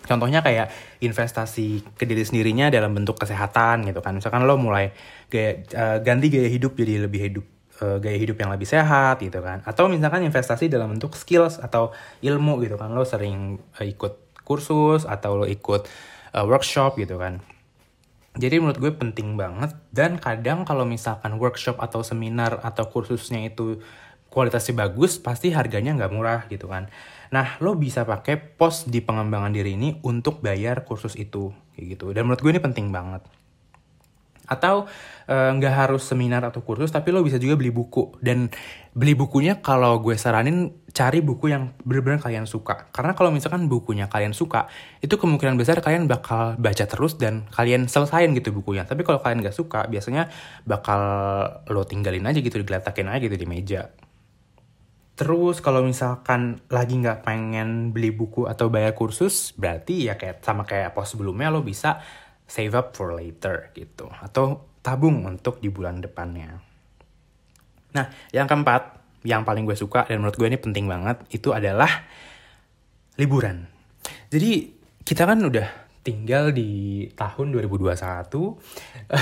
Contohnya 0.04 0.44
kayak 0.44 0.68
investasi 1.00 1.96
ke 1.96 2.04
diri 2.04 2.26
sendirinya 2.26 2.68
dalam 2.68 2.92
bentuk 2.92 3.16
kesehatan 3.16 3.88
gitu 3.88 4.04
kan. 4.04 4.20
Misalkan 4.20 4.44
lo 4.44 4.60
mulai 4.60 4.92
gaya, 5.32 5.64
uh, 5.72 5.98
ganti 6.04 6.28
gaya 6.28 6.50
hidup 6.50 6.76
jadi 6.76 7.08
lebih 7.08 7.20
hidup 7.24 7.46
uh, 7.80 7.96
gaya 8.02 8.18
hidup 8.20 8.36
yang 8.36 8.52
lebih 8.52 8.68
sehat 8.68 9.22
gitu 9.24 9.40
kan. 9.40 9.64
Atau 9.64 9.88
misalkan 9.88 10.26
investasi 10.26 10.68
dalam 10.68 10.92
bentuk 10.92 11.16
skills 11.16 11.56
atau 11.62 11.94
ilmu 12.20 12.60
gitu 12.66 12.76
kan. 12.76 12.92
Lo 12.92 13.06
sering 13.06 13.56
uh, 13.80 13.86
ikut 13.86 14.44
kursus 14.44 15.08
atau 15.08 15.40
lo 15.40 15.46
ikut 15.48 15.88
uh, 16.36 16.44
workshop 16.44 17.00
gitu 17.00 17.16
kan 17.16 17.40
jadi 18.34 18.58
menurut 18.58 18.82
gue 18.82 18.90
penting 18.90 19.38
banget 19.38 19.78
dan 19.94 20.18
kadang 20.18 20.66
kalau 20.66 20.82
misalkan 20.82 21.38
workshop 21.38 21.78
atau 21.78 22.02
seminar 22.02 22.58
atau 22.66 22.90
kursusnya 22.90 23.46
itu 23.46 23.78
kualitasnya 24.26 24.74
bagus 24.74 25.22
pasti 25.22 25.54
harganya 25.54 25.94
nggak 25.94 26.10
murah 26.10 26.40
gitu 26.50 26.66
kan. 26.66 26.90
Nah 27.30 27.54
lo 27.62 27.78
bisa 27.78 28.02
pakai 28.02 28.34
pos 28.34 28.90
di 28.90 28.98
pengembangan 28.98 29.54
diri 29.54 29.78
ini 29.78 30.02
untuk 30.02 30.42
bayar 30.42 30.82
kursus 30.82 31.14
itu 31.14 31.54
kayak 31.78 31.94
gitu. 31.94 32.10
Dan 32.10 32.26
menurut 32.26 32.42
gue 32.42 32.50
ini 32.50 32.58
penting 32.58 32.90
banget. 32.90 33.22
Atau 34.44 34.86
eh, 35.24 35.50
nggak 35.56 35.74
uh, 35.74 35.78
harus 35.86 36.04
seminar 36.04 36.44
atau 36.44 36.60
kursus, 36.60 36.92
tapi 36.92 37.10
lo 37.10 37.24
bisa 37.24 37.40
juga 37.40 37.56
beli 37.56 37.72
buku. 37.72 38.20
Dan 38.20 38.52
beli 38.92 39.16
bukunya 39.16 39.58
kalau 39.64 39.98
gue 40.04 40.14
saranin 40.14 40.72
cari 40.94 41.18
buku 41.18 41.50
yang 41.50 41.74
benar-benar 41.82 42.22
kalian 42.22 42.46
suka. 42.46 42.88
Karena 42.94 43.18
kalau 43.18 43.34
misalkan 43.34 43.66
bukunya 43.66 44.06
kalian 44.06 44.36
suka, 44.36 44.70
itu 45.02 45.16
kemungkinan 45.16 45.58
besar 45.58 45.82
kalian 45.82 46.06
bakal 46.06 46.54
baca 46.60 46.84
terus 46.86 47.18
dan 47.18 47.50
kalian 47.50 47.90
selesain 47.90 48.30
gitu 48.36 48.54
bukunya. 48.54 48.86
Tapi 48.86 49.02
kalau 49.02 49.18
kalian 49.18 49.42
gak 49.42 49.56
suka, 49.56 49.90
biasanya 49.90 50.30
bakal 50.68 51.00
lo 51.66 51.82
tinggalin 51.82 52.24
aja 52.28 52.38
gitu, 52.38 52.62
digeletakin 52.62 53.10
aja 53.10 53.24
gitu 53.26 53.34
di 53.34 53.48
meja. 53.48 53.90
Terus 55.14 55.62
kalau 55.62 55.86
misalkan 55.86 56.58
lagi 56.66 56.98
nggak 56.98 57.22
pengen 57.22 57.94
beli 57.94 58.10
buku 58.10 58.50
atau 58.50 58.66
bayar 58.66 58.98
kursus, 58.98 59.54
berarti 59.54 60.10
ya 60.10 60.18
kayak 60.18 60.42
sama 60.42 60.66
kayak 60.66 60.90
pos 60.90 61.14
sebelumnya 61.14 61.54
lo 61.54 61.62
bisa 61.62 62.02
save 62.44 62.76
up 62.76 62.92
for 62.92 63.16
later 63.16 63.72
gitu 63.72 64.08
atau 64.20 64.64
tabung 64.84 65.24
untuk 65.24 65.58
di 65.64 65.72
bulan 65.72 66.04
depannya. 66.04 66.60
Nah, 67.96 68.06
yang 68.34 68.44
keempat, 68.44 69.00
yang 69.24 69.46
paling 69.48 69.64
gue 69.64 69.78
suka 69.78 70.04
dan 70.04 70.20
menurut 70.20 70.36
gue 70.36 70.48
ini 70.50 70.60
penting 70.60 70.84
banget 70.84 71.24
itu 71.32 71.56
adalah 71.56 72.04
liburan. 73.16 73.64
Jadi 74.28 74.76
kita 75.06 75.24
kan 75.24 75.40
udah 75.40 75.84
tinggal 76.04 76.52
di 76.52 77.08
tahun 77.16 77.56
2021 77.56 77.96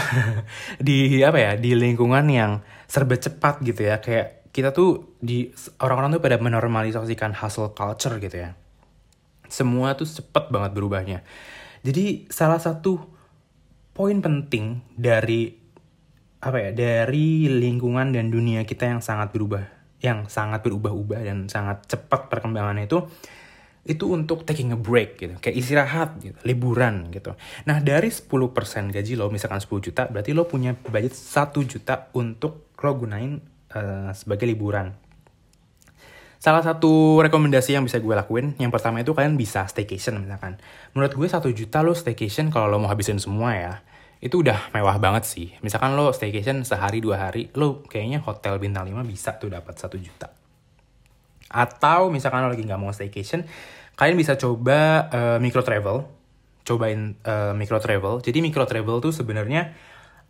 di 0.86 1.22
apa 1.22 1.38
ya 1.38 1.52
di 1.54 1.78
lingkungan 1.78 2.26
yang 2.26 2.58
serba 2.90 3.14
cepat 3.14 3.62
gitu 3.62 3.86
ya 3.86 4.02
kayak 4.02 4.50
kita 4.50 4.74
tuh 4.74 5.14
di 5.22 5.54
orang-orang 5.78 6.18
tuh 6.18 6.22
pada 6.26 6.42
menormalisasikan 6.42 7.38
hustle 7.38 7.70
culture 7.70 8.18
gitu 8.18 8.34
ya 8.34 8.58
semua 9.46 9.94
tuh 9.94 10.10
cepet 10.10 10.50
banget 10.50 10.74
berubahnya 10.74 11.18
jadi 11.86 12.26
salah 12.26 12.58
satu 12.58 13.11
poin 13.92 14.18
penting 14.24 14.80
dari 14.96 15.52
apa 16.42 16.58
ya 16.58 16.70
dari 16.74 17.46
lingkungan 17.46 18.10
dan 18.10 18.32
dunia 18.32 18.66
kita 18.66 18.90
yang 18.90 19.00
sangat 19.04 19.30
berubah 19.30 19.62
yang 20.02 20.26
sangat 20.26 20.66
berubah-ubah 20.66 21.20
dan 21.22 21.46
sangat 21.46 21.86
cepat 21.86 22.26
perkembangannya 22.26 22.90
itu 22.90 23.06
itu 23.82 24.10
untuk 24.10 24.46
taking 24.46 24.74
a 24.74 24.78
break 24.78 25.18
gitu 25.18 25.34
kayak 25.38 25.56
istirahat 25.58 26.18
gitu 26.22 26.38
liburan 26.46 27.10
gitu. 27.10 27.34
Nah 27.66 27.82
dari 27.82 28.10
10% 28.10 28.30
gaji 28.94 29.12
lo 29.18 29.26
misalkan 29.30 29.58
10 29.58 29.86
juta 29.90 30.02
berarti 30.06 30.30
lo 30.34 30.46
punya 30.46 30.74
budget 30.74 31.14
1 31.14 31.50
juta 31.66 32.10
untuk 32.14 32.74
lo 32.78 32.92
gunain 32.98 33.38
uh, 33.74 34.10
sebagai 34.14 34.46
liburan 34.46 34.94
salah 36.42 36.66
satu 36.66 37.22
rekomendasi 37.22 37.78
yang 37.78 37.86
bisa 37.86 38.02
gue 38.02 38.10
lakuin 38.10 38.58
yang 38.58 38.74
pertama 38.74 38.98
itu 38.98 39.14
kalian 39.14 39.38
bisa 39.38 39.62
staycation 39.70 40.18
misalkan 40.18 40.58
menurut 40.90 41.14
gue 41.14 41.28
1 41.30 41.38
juta 41.54 41.86
lo 41.86 41.94
staycation 41.94 42.50
kalau 42.50 42.66
lo 42.66 42.82
mau 42.82 42.90
habisin 42.90 43.22
semua 43.22 43.54
ya 43.54 43.74
itu 44.22 44.38
udah 44.38 44.70
mewah 44.70 45.02
banget 45.02 45.26
sih. 45.26 45.50
Misalkan 45.66 45.98
lo 45.98 46.14
staycation 46.14 46.62
sehari 46.62 47.02
dua 47.02 47.18
hari, 47.26 47.50
lo 47.58 47.82
kayaknya 47.90 48.22
hotel 48.22 48.62
bintang 48.62 48.86
5 48.86 49.02
bisa 49.02 49.34
tuh 49.34 49.50
dapat 49.50 49.74
satu 49.74 49.98
juta. 49.98 50.30
Atau 51.50 52.14
misalkan 52.14 52.46
lo 52.46 52.54
lagi 52.54 52.62
nggak 52.62 52.78
mau 52.78 52.94
staycation, 52.94 53.42
kalian 53.98 54.14
bisa 54.14 54.38
coba 54.38 55.10
uh, 55.10 55.38
micro 55.42 55.66
travel, 55.66 56.06
cobain 56.62 57.18
uh, 57.26 57.50
micro 57.58 57.82
travel. 57.82 58.22
Jadi 58.22 58.38
micro 58.38 58.62
travel 58.62 59.02
tuh 59.02 59.10
sebenarnya 59.10 59.74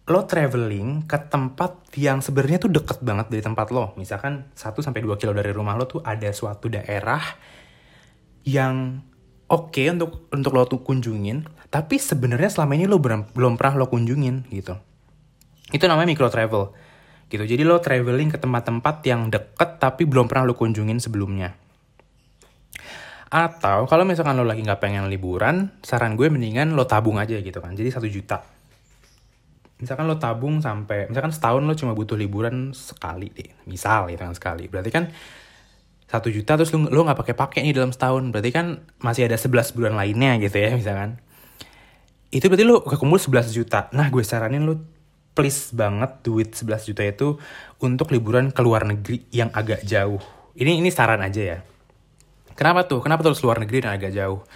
lo 0.03 0.27
traveling 0.27 1.07
ke 1.07 1.15
tempat 1.31 1.95
yang 1.95 2.19
sebenarnya 2.19 2.59
tuh 2.59 2.75
deket 2.75 2.99
banget 3.07 3.31
dari 3.31 3.43
tempat 3.45 3.71
lo. 3.71 3.95
Misalkan 3.95 4.51
1 4.51 4.83
sampai 4.83 4.99
2 4.99 5.15
kilo 5.21 5.31
dari 5.31 5.55
rumah 5.55 5.79
lo 5.79 5.87
tuh 5.87 6.03
ada 6.03 6.27
suatu 6.35 6.67
daerah 6.67 7.23
yang 8.43 8.99
oke 9.47 9.71
okay 9.71 9.95
untuk 9.95 10.27
untuk 10.35 10.53
lo 10.59 10.67
tuh 10.67 10.83
kunjungin, 10.83 11.47
tapi 11.71 12.03
sebenarnya 12.03 12.51
selama 12.51 12.75
ini 12.75 12.91
lo 12.91 12.99
belum 12.99 13.31
belum 13.31 13.55
pernah 13.55 13.79
lo 13.79 13.87
kunjungin 13.87 14.51
gitu. 14.51 14.75
Itu 15.71 15.85
namanya 15.87 16.11
micro 16.11 16.27
travel. 16.27 16.75
Gitu. 17.31 17.47
Jadi 17.47 17.63
lo 17.63 17.79
traveling 17.79 18.29
ke 18.35 18.39
tempat-tempat 18.43 19.07
yang 19.07 19.31
deket 19.31 19.79
tapi 19.79 20.03
belum 20.03 20.27
pernah 20.27 20.51
lo 20.51 20.59
kunjungin 20.59 20.99
sebelumnya. 20.99 21.55
Atau 23.33 23.89
kalau 23.89 24.05
misalkan 24.05 24.37
lo 24.37 24.45
lagi 24.45 24.61
nggak 24.61 24.83
pengen 24.83 25.09
liburan, 25.09 25.73
saran 25.81 26.19
gue 26.19 26.29
mendingan 26.29 26.77
lo 26.77 26.85
tabung 26.85 27.17
aja 27.17 27.39
gitu 27.39 27.63
kan. 27.63 27.73
Jadi 27.73 27.89
satu 27.89 28.05
juta. 28.05 28.45
Misalkan 29.83 30.07
lo 30.07 30.15
tabung 30.15 30.63
sampai, 30.63 31.11
misalkan 31.11 31.35
setahun 31.35 31.67
lo 31.67 31.75
cuma 31.75 31.91
butuh 31.91 32.15
liburan 32.15 32.71
sekali 32.71 33.35
deh. 33.35 33.51
Misal 33.67 34.15
gitu 34.15 34.23
kan 34.23 34.31
sekali. 34.39 34.71
Berarti 34.71 34.95
kan 34.95 35.11
satu 36.07 36.31
juta 36.31 36.55
terus 36.55 36.71
lu 36.71 36.87
lu 36.87 37.03
nggak 37.03 37.19
pakai 37.19 37.35
pakai 37.35 37.61
nih 37.67 37.75
dalam 37.75 37.91
setahun. 37.91 38.31
Berarti 38.31 38.55
kan 38.55 38.87
masih 39.03 39.27
ada 39.27 39.35
11 39.35 39.75
bulan 39.75 39.99
lainnya 39.99 40.39
gitu 40.39 40.55
ya 40.55 40.71
misalkan. 40.79 41.19
Itu 42.31 42.47
berarti 42.47 42.63
lu 42.63 42.79
kekumpul 42.79 43.19
11 43.19 43.51
juta. 43.51 43.91
Nah 43.91 44.07
gue 44.07 44.23
saranin 44.23 44.63
lu 44.63 44.79
please 45.35 45.75
banget 45.75 46.23
duit 46.23 46.55
11 46.55 46.89
juta 46.95 47.03
itu 47.03 47.29
untuk 47.83 48.15
liburan 48.15 48.55
ke 48.55 48.63
luar 48.63 48.87
negeri 48.87 49.27
yang 49.35 49.51
agak 49.51 49.83
jauh. 49.83 50.23
Ini 50.55 50.79
ini 50.79 50.95
saran 50.95 51.27
aja 51.27 51.43
ya. 51.43 51.59
Kenapa 52.55 52.87
tuh? 52.87 53.03
Kenapa 53.03 53.27
terus 53.27 53.43
luar 53.43 53.59
negeri 53.59 53.83
dan 53.83 53.99
agak 53.99 54.15
jauh? 54.15 54.47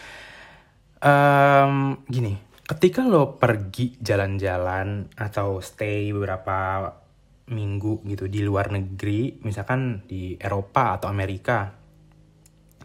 Um, 1.02 1.98
gini 2.06 2.45
ketika 2.66 3.06
lo 3.06 3.38
pergi 3.38 3.94
jalan-jalan 4.02 5.14
atau 5.14 5.62
stay 5.62 6.10
beberapa 6.10 6.90
minggu 7.46 8.02
gitu 8.10 8.26
di 8.26 8.42
luar 8.42 8.74
negeri, 8.74 9.38
misalkan 9.46 10.02
di 10.02 10.34
Eropa 10.34 10.98
atau 10.98 11.06
Amerika. 11.06 11.70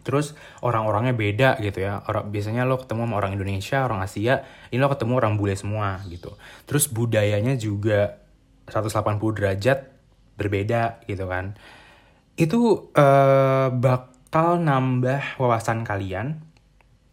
Terus 0.02 0.34
orang-orangnya 0.62 1.14
beda 1.14 1.50
gitu 1.62 1.82
ya. 1.82 2.02
Orang 2.06 2.30
biasanya 2.30 2.62
lo 2.62 2.78
ketemu 2.78 3.06
sama 3.06 3.14
orang 3.18 3.34
Indonesia, 3.34 3.82
orang 3.82 4.02
Asia, 4.02 4.46
ini 4.70 4.78
lo 4.78 4.90
ketemu 4.90 5.12
orang 5.18 5.34
bule 5.34 5.54
semua 5.58 5.98
gitu. 6.06 6.34
Terus 6.66 6.86
budayanya 6.90 7.58
juga 7.58 8.22
180 8.70 9.18
derajat 9.34 9.78
berbeda 10.38 11.02
gitu 11.10 11.26
kan. 11.26 11.58
Itu 12.38 12.90
uh, 12.94 13.68
bakal 13.74 14.62
nambah 14.62 15.42
wawasan 15.42 15.82
kalian 15.82 16.51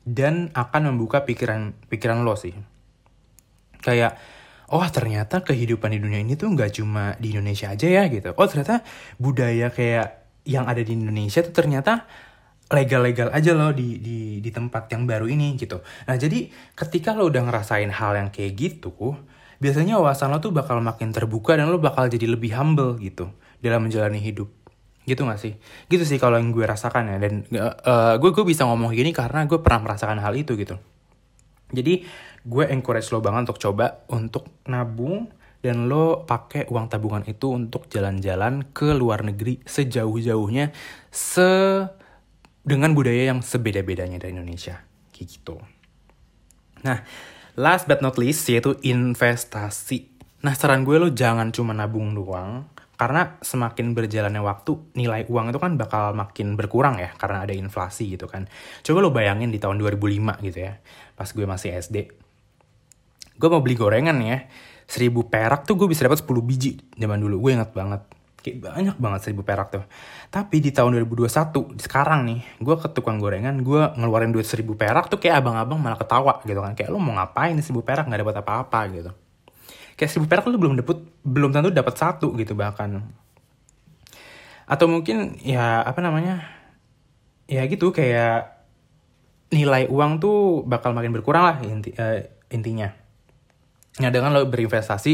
dan 0.09 0.49
akan 0.57 0.93
membuka 0.93 1.21
pikiran 1.21 1.77
pikiran 1.85 2.25
lo 2.25 2.33
sih. 2.33 2.57
Kayak 3.79 4.17
oh 4.73 4.85
ternyata 4.89 5.45
kehidupan 5.45 5.93
di 5.93 5.99
dunia 6.01 6.19
ini 6.25 6.33
tuh 6.33 6.49
nggak 6.49 6.81
cuma 6.81 7.13
di 7.21 7.37
Indonesia 7.37 7.69
aja 7.69 7.85
ya 7.85 8.03
gitu. 8.09 8.33
Oh 8.33 8.47
ternyata 8.49 8.81
budaya 9.21 9.69
kayak 9.69 10.25
yang 10.49 10.65
ada 10.65 10.81
di 10.81 10.97
Indonesia 10.97 11.45
tuh 11.45 11.53
ternyata 11.53 12.09
legal-legal 12.69 13.33
aja 13.33 13.57
loh 13.57 13.73
di, 13.73 13.97
di, 13.97 14.17
di 14.41 14.49
tempat 14.53 14.89
yang 14.93 15.09
baru 15.09 15.25
ini 15.25 15.57
gitu. 15.57 15.81
Nah 16.05 16.15
jadi 16.17 16.49
ketika 16.77 17.17
lo 17.17 17.29
udah 17.29 17.49
ngerasain 17.49 17.89
hal 17.89 18.13
yang 18.17 18.29
kayak 18.29 18.53
gitu, 18.57 19.17
biasanya 19.57 19.97
wawasan 19.97 20.29
lo 20.33 20.37
tuh 20.37 20.53
bakal 20.53 20.77
makin 20.77 21.09
terbuka 21.09 21.57
dan 21.57 21.73
lo 21.73 21.81
bakal 21.81 22.05
jadi 22.05 22.29
lebih 22.29 22.53
humble 22.53 22.97
gitu 23.01 23.33
dalam 23.57 23.89
menjalani 23.89 24.21
hidup. 24.21 24.53
Gitu 25.05 25.21
gak 25.23 25.39
sih? 25.39 25.55
Gitu 25.87 26.03
sih 26.03 26.17
kalau 26.17 26.39
yang 26.39 26.51
gue 26.51 26.65
rasakan 26.65 27.15
ya. 27.15 27.17
Dan 27.21 27.45
uh, 27.53 28.15
gue, 28.17 28.31
gue 28.31 28.45
bisa 28.45 28.65
ngomong 28.65 28.95
gini 28.95 29.15
karena 29.15 29.45
gue 29.45 29.59
pernah 29.61 29.85
merasakan 29.85 30.19
hal 30.19 30.33
itu 30.35 30.55
gitu. 30.55 30.79
Jadi 31.69 32.01
gue 32.43 32.65
encourage 32.71 33.13
lo 33.13 33.21
banget 33.21 33.51
untuk 33.51 33.59
coba 33.61 34.05
untuk 34.09 34.65
nabung 34.65 35.29
dan 35.59 35.91
lo 35.91 36.23
pakai 36.23 36.71
uang 36.71 36.87
tabungan 36.87 37.23
itu 37.27 37.51
untuk 37.51 37.91
jalan-jalan 37.91 38.71
ke 38.71 38.95
luar 38.95 39.27
negeri 39.27 39.59
sejauh-jauhnya 39.67 40.71
se 41.11 41.83
dengan 42.63 42.95
budaya 42.95 43.35
yang 43.35 43.43
sebeda-bedanya 43.43 44.23
dari 44.23 44.31
Indonesia 44.35 44.79
kayak 45.11 45.27
gitu. 45.27 45.59
Nah, 46.87 47.03
last 47.59 47.91
but 47.91 47.99
not 47.99 48.15
least 48.15 48.47
yaitu 48.47 48.79
investasi. 48.87 50.07
Nah, 50.39 50.55
saran 50.55 50.87
gue 50.87 50.95
lo 50.95 51.11
jangan 51.11 51.51
cuma 51.51 51.75
nabung 51.75 52.15
doang 52.15 52.71
karena 52.99 53.39
semakin 53.39 53.95
berjalannya 53.95 54.43
waktu 54.43 54.75
nilai 54.99 55.23
uang 55.31 55.55
itu 55.55 55.59
kan 55.63 55.79
bakal 55.79 56.11
makin 56.11 56.59
berkurang 56.59 56.99
ya 56.99 57.15
karena 57.15 57.47
ada 57.47 57.55
inflasi 57.55 58.19
gitu 58.19 58.27
kan. 58.27 58.51
Coba 58.83 58.99
lo 58.99 59.15
bayangin 59.15 59.55
di 59.55 59.57
tahun 59.57 59.79
2005 59.79 60.43
gitu 60.43 60.59
ya, 60.67 60.83
pas 61.15 61.31
gue 61.31 61.47
masih 61.47 61.71
SD 61.79 61.97
gue 63.39 63.47
mau 63.47 63.63
beli 63.63 63.79
gorengan 63.79 64.19
ya 64.19 64.51
seribu 64.83 65.31
perak 65.31 65.63
tuh 65.63 65.79
gue 65.79 65.87
bisa 65.87 66.03
dapat 66.03 66.19
10 66.19 66.27
biji 66.43 66.71
zaman 66.99 67.23
dulu. 67.23 67.47
Gue 67.47 67.55
inget 67.55 67.71
banget. 67.71 68.03
Kayak 68.39 68.71
banyak 68.71 68.97
banget 68.99 69.19
seribu 69.23 69.43
perak 69.47 69.67
tuh. 69.71 69.83
Tapi 70.31 70.59
di 70.59 70.71
tahun 70.75 70.95
2021 70.95 71.79
sekarang 71.79 72.27
nih 72.27 72.39
gue 72.59 72.75
ke 72.75 72.87
tukang 72.91 73.19
gorengan 73.19 73.55
gue 73.63 73.81
ngeluarin 73.95 74.35
duit 74.35 74.47
seribu 74.47 74.75
perak 74.75 75.07
tuh 75.07 75.21
kayak 75.21 75.39
abang-abang 75.39 75.79
malah 75.79 75.95
ketawa 75.95 76.43
gitu 76.43 76.59
kan. 76.59 76.75
Kayak 76.75 76.91
lo 76.91 76.99
mau 76.99 77.15
ngapain 77.15 77.55
seribu 77.63 77.85
perak 77.85 78.11
nggak 78.11 78.21
dapat 78.27 78.35
apa-apa 78.43 78.79
gitu 78.91 79.11
kayak 79.99 80.07
seribu 80.07 80.31
perak 80.31 80.47
lo 80.47 80.55
belum 80.55 80.79
dapet 80.79 81.03
belum 81.27 81.51
tentu 81.51 81.75
dapat 81.75 81.95
satu 81.99 82.31
gitu 82.39 82.55
bahkan 82.55 83.03
atau 84.63 84.85
mungkin 84.87 85.35
ya 85.43 85.83
apa 85.83 85.99
namanya 85.99 86.47
ya 87.51 87.67
gitu 87.67 87.91
kayak 87.91 88.63
nilai 89.51 89.91
uang 89.91 90.23
tuh 90.23 90.63
bakal 90.63 90.95
makin 90.95 91.11
berkurang 91.11 91.43
lah 91.43 91.57
inti, 91.65 91.91
uh, 91.99 92.21
intinya 92.53 92.95
Nah 93.99 94.09
dengan 94.09 94.31
lo 94.31 94.47
berinvestasi 94.47 95.13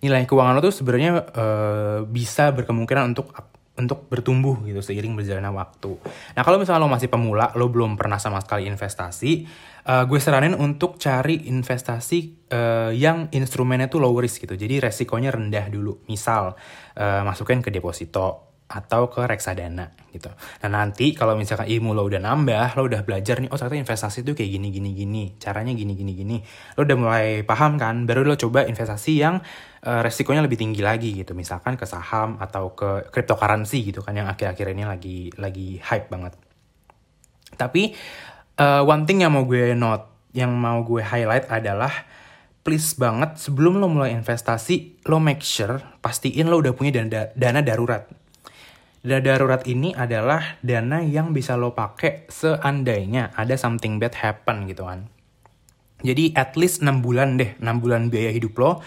nilai 0.00 0.24
keuangan 0.24 0.56
lo 0.56 0.62
tuh 0.64 0.72
sebenarnya 0.72 1.12
uh, 1.36 1.98
bisa 2.08 2.54
berkemungkinan 2.56 3.12
untuk 3.12 3.34
untuk 3.76 4.08
bertumbuh 4.12 4.60
gitu 4.64 4.80
seiring 4.80 5.16
berjalannya 5.16 5.52
waktu. 5.52 5.92
Nah 6.36 6.42
kalau 6.44 6.60
misalnya 6.60 6.84
lo 6.84 6.88
masih 6.92 7.08
pemula, 7.08 7.52
lo 7.56 7.68
belum 7.72 7.96
pernah 7.96 8.20
sama 8.20 8.40
sekali 8.40 8.68
investasi, 8.68 9.48
uh, 9.86 10.04
gue 10.04 10.20
saranin 10.20 10.56
untuk 10.58 11.00
cari 11.00 11.48
investasi 11.48 12.50
uh, 12.52 12.90
yang 12.92 13.30
instrumennya 13.32 13.86
tuh 13.86 14.02
low 14.02 14.16
risk 14.18 14.44
gitu. 14.44 14.58
Jadi 14.58 14.80
resikonya 14.82 15.32
rendah 15.32 15.70
dulu. 15.72 16.04
Misal 16.08 16.56
uh, 16.98 17.22
masukin 17.24 17.64
ke 17.64 17.72
deposito 17.72 18.50
atau 18.70 19.10
ke 19.10 19.26
reksadana 19.26 19.90
gitu. 20.14 20.30
Nah 20.62 20.70
nanti 20.70 21.10
kalau 21.10 21.34
misalkan 21.34 21.66
ilmu 21.66 21.90
lo 21.90 22.06
udah 22.06 22.22
nambah, 22.22 22.78
lo 22.78 22.86
udah 22.86 23.02
belajar 23.02 23.42
nih, 23.42 23.50
oh 23.50 23.58
ternyata 23.58 23.82
investasi 23.82 24.22
tuh 24.22 24.38
kayak 24.38 24.46
gini 24.46 24.70
gini 24.70 24.90
gini, 24.94 25.22
caranya 25.42 25.74
gini 25.74 25.98
gini 25.98 26.14
gini. 26.14 26.38
Lo 26.78 26.86
udah 26.86 26.94
mulai 26.94 27.26
paham 27.42 27.82
kan, 27.82 28.06
baru 28.06 28.22
lo 28.22 28.38
coba 28.38 28.62
investasi 28.70 29.18
yang 29.18 29.42
uh, 29.82 30.00
resikonya 30.06 30.46
lebih 30.46 30.54
tinggi 30.54 30.86
lagi 30.86 31.18
gitu, 31.18 31.34
misalkan 31.34 31.74
ke 31.74 31.82
saham 31.82 32.38
atau 32.38 32.70
ke 32.78 33.10
cryptocurrency 33.10 33.82
gitu 33.82 34.06
kan 34.06 34.14
yang 34.14 34.30
akhir-akhir 34.30 34.66
ini 34.70 34.86
lagi 34.86 35.18
lagi 35.34 35.82
hype 35.82 36.06
banget. 36.06 36.38
Tapi 37.58 37.90
uh, 38.60 38.84
one 38.84 39.08
thing 39.08 39.24
yang 39.24 39.32
mau 39.32 39.48
gue 39.48 39.72
note, 39.72 40.04
yang 40.36 40.52
mau 40.52 40.84
gue 40.84 41.00
highlight 41.00 41.48
adalah 41.48 41.90
please 42.60 42.92
banget 42.92 43.40
sebelum 43.40 43.80
lo 43.80 43.88
mulai 43.88 44.12
investasi, 44.12 45.00
lo 45.08 45.16
make 45.16 45.40
sure 45.40 45.80
pastiin 46.04 46.52
lo 46.52 46.60
udah 46.60 46.76
punya 46.76 47.00
dana, 47.00 47.32
dana 47.32 47.64
darurat 47.64 48.04
Dana 49.00 49.24
darurat 49.24 49.64
ini 49.64 49.96
adalah 49.96 50.60
dana 50.60 51.00
yang 51.00 51.32
bisa 51.32 51.56
lo 51.56 51.72
pakai 51.72 52.28
seandainya 52.28 53.32
ada 53.32 53.56
something 53.56 53.96
bad 53.96 54.12
happen 54.12 54.68
gitu 54.68 54.84
kan. 54.84 55.08
Jadi 56.04 56.36
at 56.36 56.52
least 56.60 56.84
6 56.84 57.00
bulan 57.00 57.40
deh, 57.40 57.56
6 57.56 57.64
bulan 57.80 58.12
biaya 58.12 58.28
hidup 58.28 58.60
lo. 58.60 58.84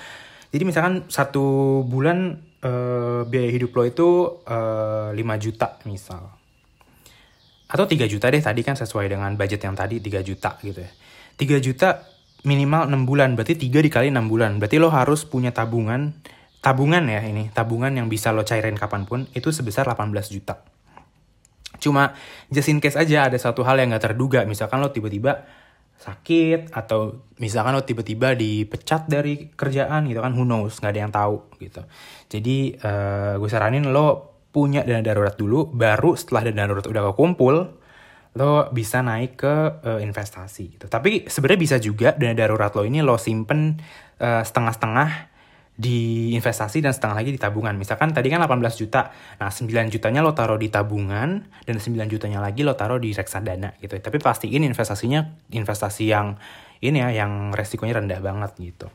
Jadi 0.53 0.69
misalkan 0.69 1.09
satu 1.09 1.81
bulan 1.89 2.45
uh, 2.61 3.25
biaya 3.25 3.49
hidup 3.57 3.73
lo 3.73 3.89
itu 3.89 4.07
uh, 4.45 5.17
eh, 5.17 5.17
5 5.17 5.43
juta 5.49 5.81
misal. 5.89 6.29
Atau 7.73 7.89
3 7.89 8.05
juta 8.05 8.29
deh 8.29 8.37
tadi 8.37 8.61
kan 8.61 8.77
sesuai 8.77 9.09
dengan 9.09 9.33
budget 9.33 9.65
yang 9.65 9.73
tadi 9.73 9.97
3 9.97 10.21
juta 10.21 10.61
gitu 10.61 10.85
ya. 10.85 10.91
3 11.41 11.57
juta 11.65 12.05
minimal 12.45 12.85
6 12.85 13.09
bulan. 13.09 13.33
Berarti 13.33 13.57
3 13.57 13.81
dikali 13.81 14.13
6 14.13 14.29
bulan. 14.29 14.61
Berarti 14.61 14.77
lo 14.77 14.93
harus 14.93 15.25
punya 15.25 15.49
tabungan, 15.49 16.13
tabungan 16.61 17.01
ya 17.09 17.25
ini, 17.25 17.49
tabungan 17.49 17.89
yang 17.97 18.13
bisa 18.13 18.29
lo 18.29 18.45
cairin 18.45 18.77
kapan 18.77 19.09
pun, 19.09 19.25
itu 19.33 19.49
sebesar 19.49 19.89
18 19.89 20.13
juta. 20.29 20.61
Cuma 21.81 22.13
just 22.53 22.69
in 22.69 22.77
case 22.77 22.95
aja 22.95 23.25
ada 23.25 23.41
satu 23.41 23.65
hal 23.65 23.81
yang 23.81 23.97
gak 23.97 24.13
terduga. 24.13 24.45
Misalkan 24.45 24.77
lo 24.77 24.93
tiba-tiba 24.93 25.43
sakit 26.03 26.75
atau 26.75 27.31
misalkan 27.39 27.71
lo 27.71 27.87
tiba-tiba 27.87 28.35
dipecat 28.35 29.07
dari 29.07 29.55
kerjaan 29.55 30.03
gitu 30.11 30.19
kan 30.19 30.35
who 30.35 30.43
knows 30.43 30.83
nggak 30.83 30.91
ada 30.91 30.99
yang 30.99 31.13
tahu 31.13 31.47
gitu 31.63 31.81
jadi 32.27 32.57
uh, 32.83 33.33
gue 33.39 33.47
saranin 33.47 33.87
lo 33.87 34.32
punya 34.53 34.85
dana 34.85 35.01
darurat 35.01 35.33
dulu 35.33 35.73
baru 35.73 36.13
setelah 36.13 36.47
dana 36.47 36.69
darurat 36.69 36.85
udah 36.85 37.03
kekumpul 37.11 37.55
lo 38.33 38.53
bisa 38.73 39.01
naik 39.01 39.41
ke 39.41 39.55
uh, 39.81 39.99
investasi 40.01 40.77
gitu 40.77 40.85
tapi 40.87 41.25
sebenarnya 41.25 41.61
bisa 41.61 41.77
juga 41.81 42.13
dana 42.13 42.37
darurat 42.37 42.69
lo 42.77 42.85
ini 42.85 43.01
lo 43.01 43.17
simpen 43.17 43.81
uh, 44.21 44.45
setengah-setengah 44.45 45.33
di 45.73 46.29
investasi 46.37 46.85
dan 46.85 46.93
setengah 46.93 47.17
lagi 47.17 47.33
di 47.33 47.41
tabungan. 47.41 47.73
Misalkan 47.73 48.13
tadi 48.13 48.29
kan 48.29 48.45
18 48.45 48.61
juta. 48.77 49.09
Nah, 49.41 49.49
9 49.49 49.89
jutanya 49.89 50.21
lo 50.21 50.37
taruh 50.37 50.61
di 50.61 50.69
tabungan 50.69 51.49
dan 51.65 51.75
9 51.81 52.13
jutanya 52.13 52.37
lagi 52.37 52.61
lo 52.61 52.77
taruh 52.77 53.01
di 53.01 53.09
reksadana 53.09 53.73
gitu. 53.81 53.97
Tapi 53.97 54.21
pastiin 54.21 54.61
investasinya 54.61 55.25
investasi 55.49 56.03
yang 56.05 56.37
ini 56.83 57.01
ya 57.01 57.25
yang 57.25 57.55
resikonya 57.57 57.97
rendah 57.97 58.21
banget 58.21 58.51
gitu. 58.61 58.87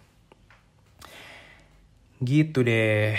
Gitu 2.23 2.63
deh. 2.63 3.19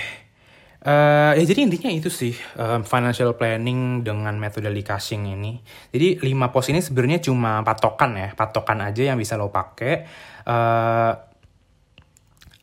Uh, 0.80 1.36
ya 1.36 1.44
jadi 1.44 1.68
intinya 1.68 1.92
itu 1.92 2.08
sih 2.08 2.32
um, 2.56 2.88
financial 2.88 3.36
planning 3.36 4.00
dengan 4.00 4.32
metode 4.40 4.72
Likasing 4.72 5.28
ini. 5.28 5.60
Jadi 5.92 6.24
5 6.24 6.54
pos 6.56 6.72
ini 6.72 6.80
sebenarnya 6.80 7.20
cuma 7.20 7.60
patokan 7.68 8.16
ya, 8.16 8.32
patokan 8.32 8.80
aja 8.88 9.12
yang 9.12 9.20
bisa 9.20 9.36
lo 9.36 9.52
pakai. 9.52 10.08
Uh, 10.48 11.12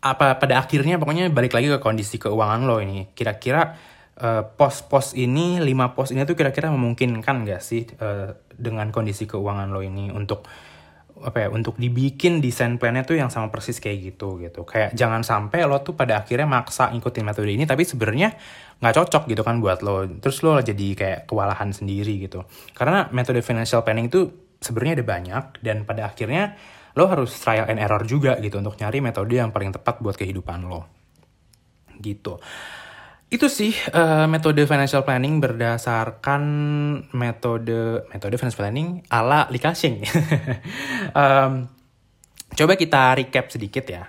apa 0.01 0.39
pada 0.41 0.63
akhirnya 0.63 0.97
pokoknya 0.97 1.29
balik 1.29 1.53
lagi 1.53 1.69
ke 1.69 1.77
kondisi 1.77 2.17
keuangan 2.17 2.65
lo 2.65 2.81
ini. 2.81 3.13
Kira-kira 3.13 3.77
uh, 4.25 4.49
pos-pos 4.49 5.13
ini, 5.13 5.61
lima 5.61 5.93
pos 5.93 6.09
ini 6.09 6.25
tuh 6.25 6.41
kira-kira 6.41 6.73
memungkinkan 6.73 7.45
gak 7.45 7.61
sih 7.61 7.85
uh, 8.01 8.33
dengan 8.57 8.89
kondisi 8.97 9.29
keuangan 9.29 9.69
lo 9.69 9.85
ini 9.85 10.09
untuk 10.09 10.49
apa 11.17 11.47
ya 11.47 11.49
untuk 11.49 11.81
dibikin 11.81 12.45
desain 12.45 12.77
plannya 12.77 13.09
tuh 13.09 13.17
yang 13.17 13.33
sama 13.33 13.49
persis 13.49 13.81
kayak 13.81 13.99
gitu 14.13 14.37
gitu 14.41 14.69
kayak 14.69 14.93
jangan 14.93 15.25
sampai 15.25 15.65
lo 15.65 15.81
tuh 15.81 15.97
pada 15.97 16.21
akhirnya 16.21 16.45
maksa 16.45 16.93
ngikutin 16.93 17.25
metode 17.25 17.51
ini 17.53 17.65
tapi 17.65 17.89
sebenarnya 17.89 18.37
nggak 18.85 18.95
cocok 18.95 19.23
gitu 19.33 19.41
kan 19.41 19.57
buat 19.65 19.81
lo 19.81 20.05
terus 20.21 20.45
lo 20.45 20.61
jadi 20.61 20.87
kayak 20.93 21.21
kewalahan 21.25 21.73
sendiri 21.73 22.21
gitu 22.21 22.45
karena 22.77 23.09
metode 23.17 23.41
financial 23.41 23.81
planning 23.81 24.13
itu 24.13 24.29
sebenarnya 24.61 25.01
ada 25.01 25.07
banyak 25.07 25.45
dan 25.65 25.77
pada 25.89 26.09
akhirnya 26.09 26.57
lo 26.97 27.05
harus 27.13 27.37
trial 27.37 27.69
and 27.69 27.77
error 27.77 28.01
juga 28.09 28.41
gitu 28.41 28.57
untuk 28.57 28.81
nyari 28.81 29.05
metode 29.05 29.37
yang 29.37 29.53
paling 29.53 29.69
tepat 29.69 30.01
buat 30.01 30.17
kehidupan 30.17 30.65
lo. 30.65 30.89
Gitu. 32.01 32.41
Itu 33.37 33.53
sih 33.53 33.77
uh, 33.93 34.25
metode 34.25 34.65
financial 34.65 35.05
planning 35.05 35.45
berdasarkan 35.45 36.43
metode 37.13 38.09
metode 38.09 38.41
financial 38.41 38.65
planning 38.65 39.05
ala 39.13 39.45
Likasing. 39.53 40.01
um, 41.13 41.69
coba 42.59 42.73
kita 42.81 43.21
recap 43.21 43.53
sedikit 43.53 43.85
ya. 43.85 44.09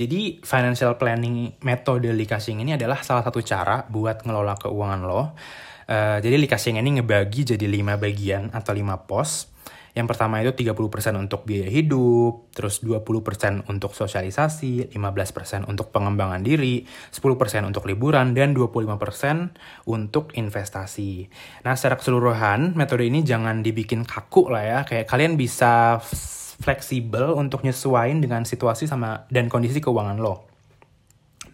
Jadi 0.00 0.40
financial 0.40 0.96
planning 0.96 1.60
metode 1.60 2.08
Likasing 2.08 2.64
ini 2.64 2.72
adalah 2.72 3.04
salah 3.04 3.20
satu 3.20 3.44
cara 3.44 3.84
buat 3.84 4.24
ngelola 4.24 4.56
keuangan 4.56 5.00
lo. 5.04 5.36
Uh, 5.84 6.16
jadi 6.24 6.40
Likasing 6.40 6.80
ini 6.80 7.04
ngebagi 7.04 7.52
jadi 7.52 7.68
lima 7.68 8.00
bagian 8.00 8.48
atau 8.56 8.72
lima 8.72 8.96
pos 9.04 9.44
yang 9.98 10.06
pertama 10.06 10.38
itu 10.38 10.54
30% 10.54 10.78
untuk 11.18 11.42
biaya 11.42 11.66
hidup, 11.66 12.54
terus 12.54 12.86
20% 12.86 13.66
untuk 13.66 13.98
sosialisasi, 13.98 14.94
15% 14.94 15.66
untuk 15.66 15.90
pengembangan 15.90 16.38
diri, 16.38 16.86
10% 17.10 17.66
untuk 17.66 17.82
liburan, 17.90 18.30
dan 18.30 18.54
25% 18.54 19.58
untuk 19.90 20.30
investasi. 20.38 21.26
Nah, 21.66 21.74
secara 21.74 21.98
keseluruhan, 21.98 22.78
metode 22.78 23.10
ini 23.10 23.26
jangan 23.26 23.66
dibikin 23.66 24.06
kaku 24.06 24.54
lah 24.54 24.62
ya. 24.62 24.78
Kayak 24.86 25.10
kalian 25.10 25.34
bisa 25.34 25.98
fleksibel 26.62 27.34
untuk 27.34 27.66
nyesuaiin 27.66 28.22
dengan 28.22 28.46
situasi 28.46 28.86
sama 28.86 29.26
dan 29.34 29.50
kondisi 29.50 29.82
keuangan 29.82 30.22
lo. 30.22 30.46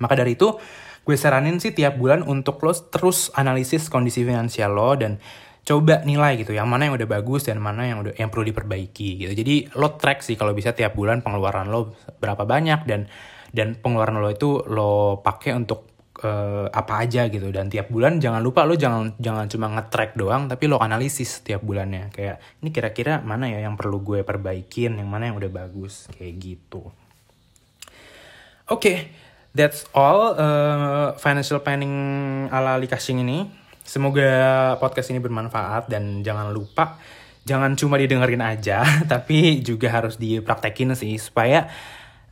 Maka 0.05 0.21
dari 0.21 0.37
itu, 0.37 0.53
gue 1.01 1.17
saranin 1.17 1.65
sih 1.65 1.73
tiap 1.73 1.97
bulan 1.97 2.21
untuk 2.21 2.61
lo 2.61 2.77
terus 2.77 3.33
analisis 3.33 3.89
kondisi 3.89 4.21
finansial 4.21 4.77
lo 4.77 4.93
dan 5.01 5.17
coba 5.65 6.05
nilai 6.05 6.37
gitu 6.45 6.53
yang 6.53 6.69
mana 6.69 6.87
yang 6.87 6.95
udah 6.95 7.09
bagus 7.09 7.49
dan 7.49 7.57
mana 7.57 7.89
yang 7.89 8.05
udah 8.05 8.13
yang 8.21 8.29
perlu 8.29 8.45
diperbaiki 8.53 9.25
gitu. 9.25 9.33
Jadi 9.33 9.73
lo 9.81 9.97
track 9.97 10.21
sih 10.21 10.37
kalau 10.37 10.53
bisa 10.53 10.77
tiap 10.77 10.93
bulan 10.93 11.25
pengeluaran 11.25 11.73
lo 11.73 11.97
berapa 12.21 12.45
banyak 12.45 12.85
dan 12.85 13.09
dan 13.49 13.81
pengeluaran 13.81 14.21
lo 14.21 14.29
itu 14.29 14.61
lo 14.69 15.25
pakai 15.25 15.57
untuk 15.57 15.89
uh, 16.21 16.69
apa 16.69 17.01
aja 17.01 17.33
gitu. 17.33 17.49
Dan 17.49 17.73
tiap 17.73 17.89
bulan 17.89 18.21
jangan 18.21 18.45
lupa 18.45 18.69
lo 18.69 18.77
jangan 18.77 19.17
jangan 19.17 19.49
cuma 19.49 19.73
nge-track 19.73 20.21
doang 20.21 20.53
tapi 20.53 20.69
lo 20.69 20.77
analisis 20.77 21.41
tiap 21.41 21.65
bulannya. 21.65 22.13
Kayak 22.13 22.45
ini 22.61 22.69
kira-kira 22.69 23.25
mana 23.25 23.49
ya 23.49 23.65
yang 23.65 23.81
perlu 23.81 24.05
gue 24.05 24.21
perbaikin 24.21 25.01
yang 25.01 25.09
mana 25.09 25.33
yang 25.33 25.41
udah 25.41 25.49
bagus? 25.49 26.13
Kayak 26.13 26.35
gitu. 26.45 26.93
Oke 28.69 28.81
okay, 28.81 28.97
that's 29.57 29.89
all 29.97 30.37
uh, 30.37 31.17
financial 31.17 31.65
planning 31.65 31.97
ala 32.53 32.77
Likasing 32.77 33.25
ini 33.25 33.64
Semoga 33.85 34.75
podcast 34.81 35.13
ini 35.13 35.21
bermanfaat 35.21 35.93
dan 35.93 36.25
jangan 36.25 36.51
lupa 36.51 36.97
jangan 37.45 37.77
cuma 37.77 38.01
didengerin 38.01 38.41
aja, 38.41 38.83
tapi 39.13 39.61
juga 39.61 39.93
harus 39.93 40.17
dipraktekin 40.17 40.97
sih 40.97 41.15
supaya 41.21 41.69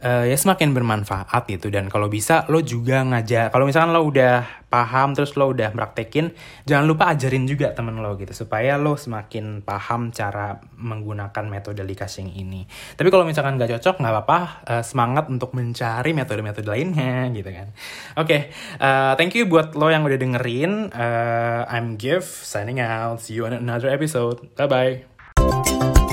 uh, 0.02 0.24
ya 0.26 0.36
semakin 0.36 0.74
bermanfaat 0.74 1.48
gitu. 1.48 1.70
Dan 1.70 1.88
kalau 1.88 2.10
bisa 2.10 2.44
lo 2.50 2.60
juga 2.60 3.00
ngajak 3.06 3.54
kalau 3.54 3.64
misalkan 3.64 3.94
lo 3.94 4.02
udah 4.04 4.62
paham 4.72 5.12
terus 5.12 5.36
lo 5.36 5.52
udah 5.52 5.68
praktekin 5.76 6.32
jangan 6.64 6.88
lupa 6.88 7.12
ajarin 7.12 7.44
juga 7.44 7.76
temen 7.76 8.00
lo 8.00 8.16
gitu 8.16 8.32
supaya 8.32 8.80
lo 8.80 8.96
semakin 8.96 9.60
paham 9.60 10.08
cara 10.10 10.58
menggunakan 10.76 11.44
metode 11.46 11.84
likasing 11.84 12.32
ini. 12.34 12.66
Tapi 12.96 13.08
kalau 13.12 13.28
misalkan 13.28 13.60
gak 13.60 13.78
cocok 13.78 14.00
nggak 14.00 14.12
apa-apa 14.12 14.38
uh, 14.66 14.82
semangat 14.84 15.28
untuk 15.28 15.52
mencari 15.52 16.16
metode-metode 16.16 16.66
lainnya 16.66 17.28
gitu 17.36 17.50
kan. 17.52 17.70
Oke 18.18 18.26
okay, 18.26 18.40
uh, 18.80 19.12
eh, 19.12 19.12
thank 19.20 19.36
you 19.36 19.46
buat 19.46 19.76
lo 19.78 19.92
yang 19.92 20.02
udah 20.02 20.18
dengerin. 20.18 20.90
Uh, 20.90 21.68
I'm 21.68 22.00
Giv 22.00 22.24
signing 22.24 22.80
out. 22.82 23.20
See 23.20 23.36
you 23.36 23.46
on 23.46 23.54
another 23.54 23.92
episode. 23.92 24.40
Bye 24.56 24.68
bye 24.68 26.11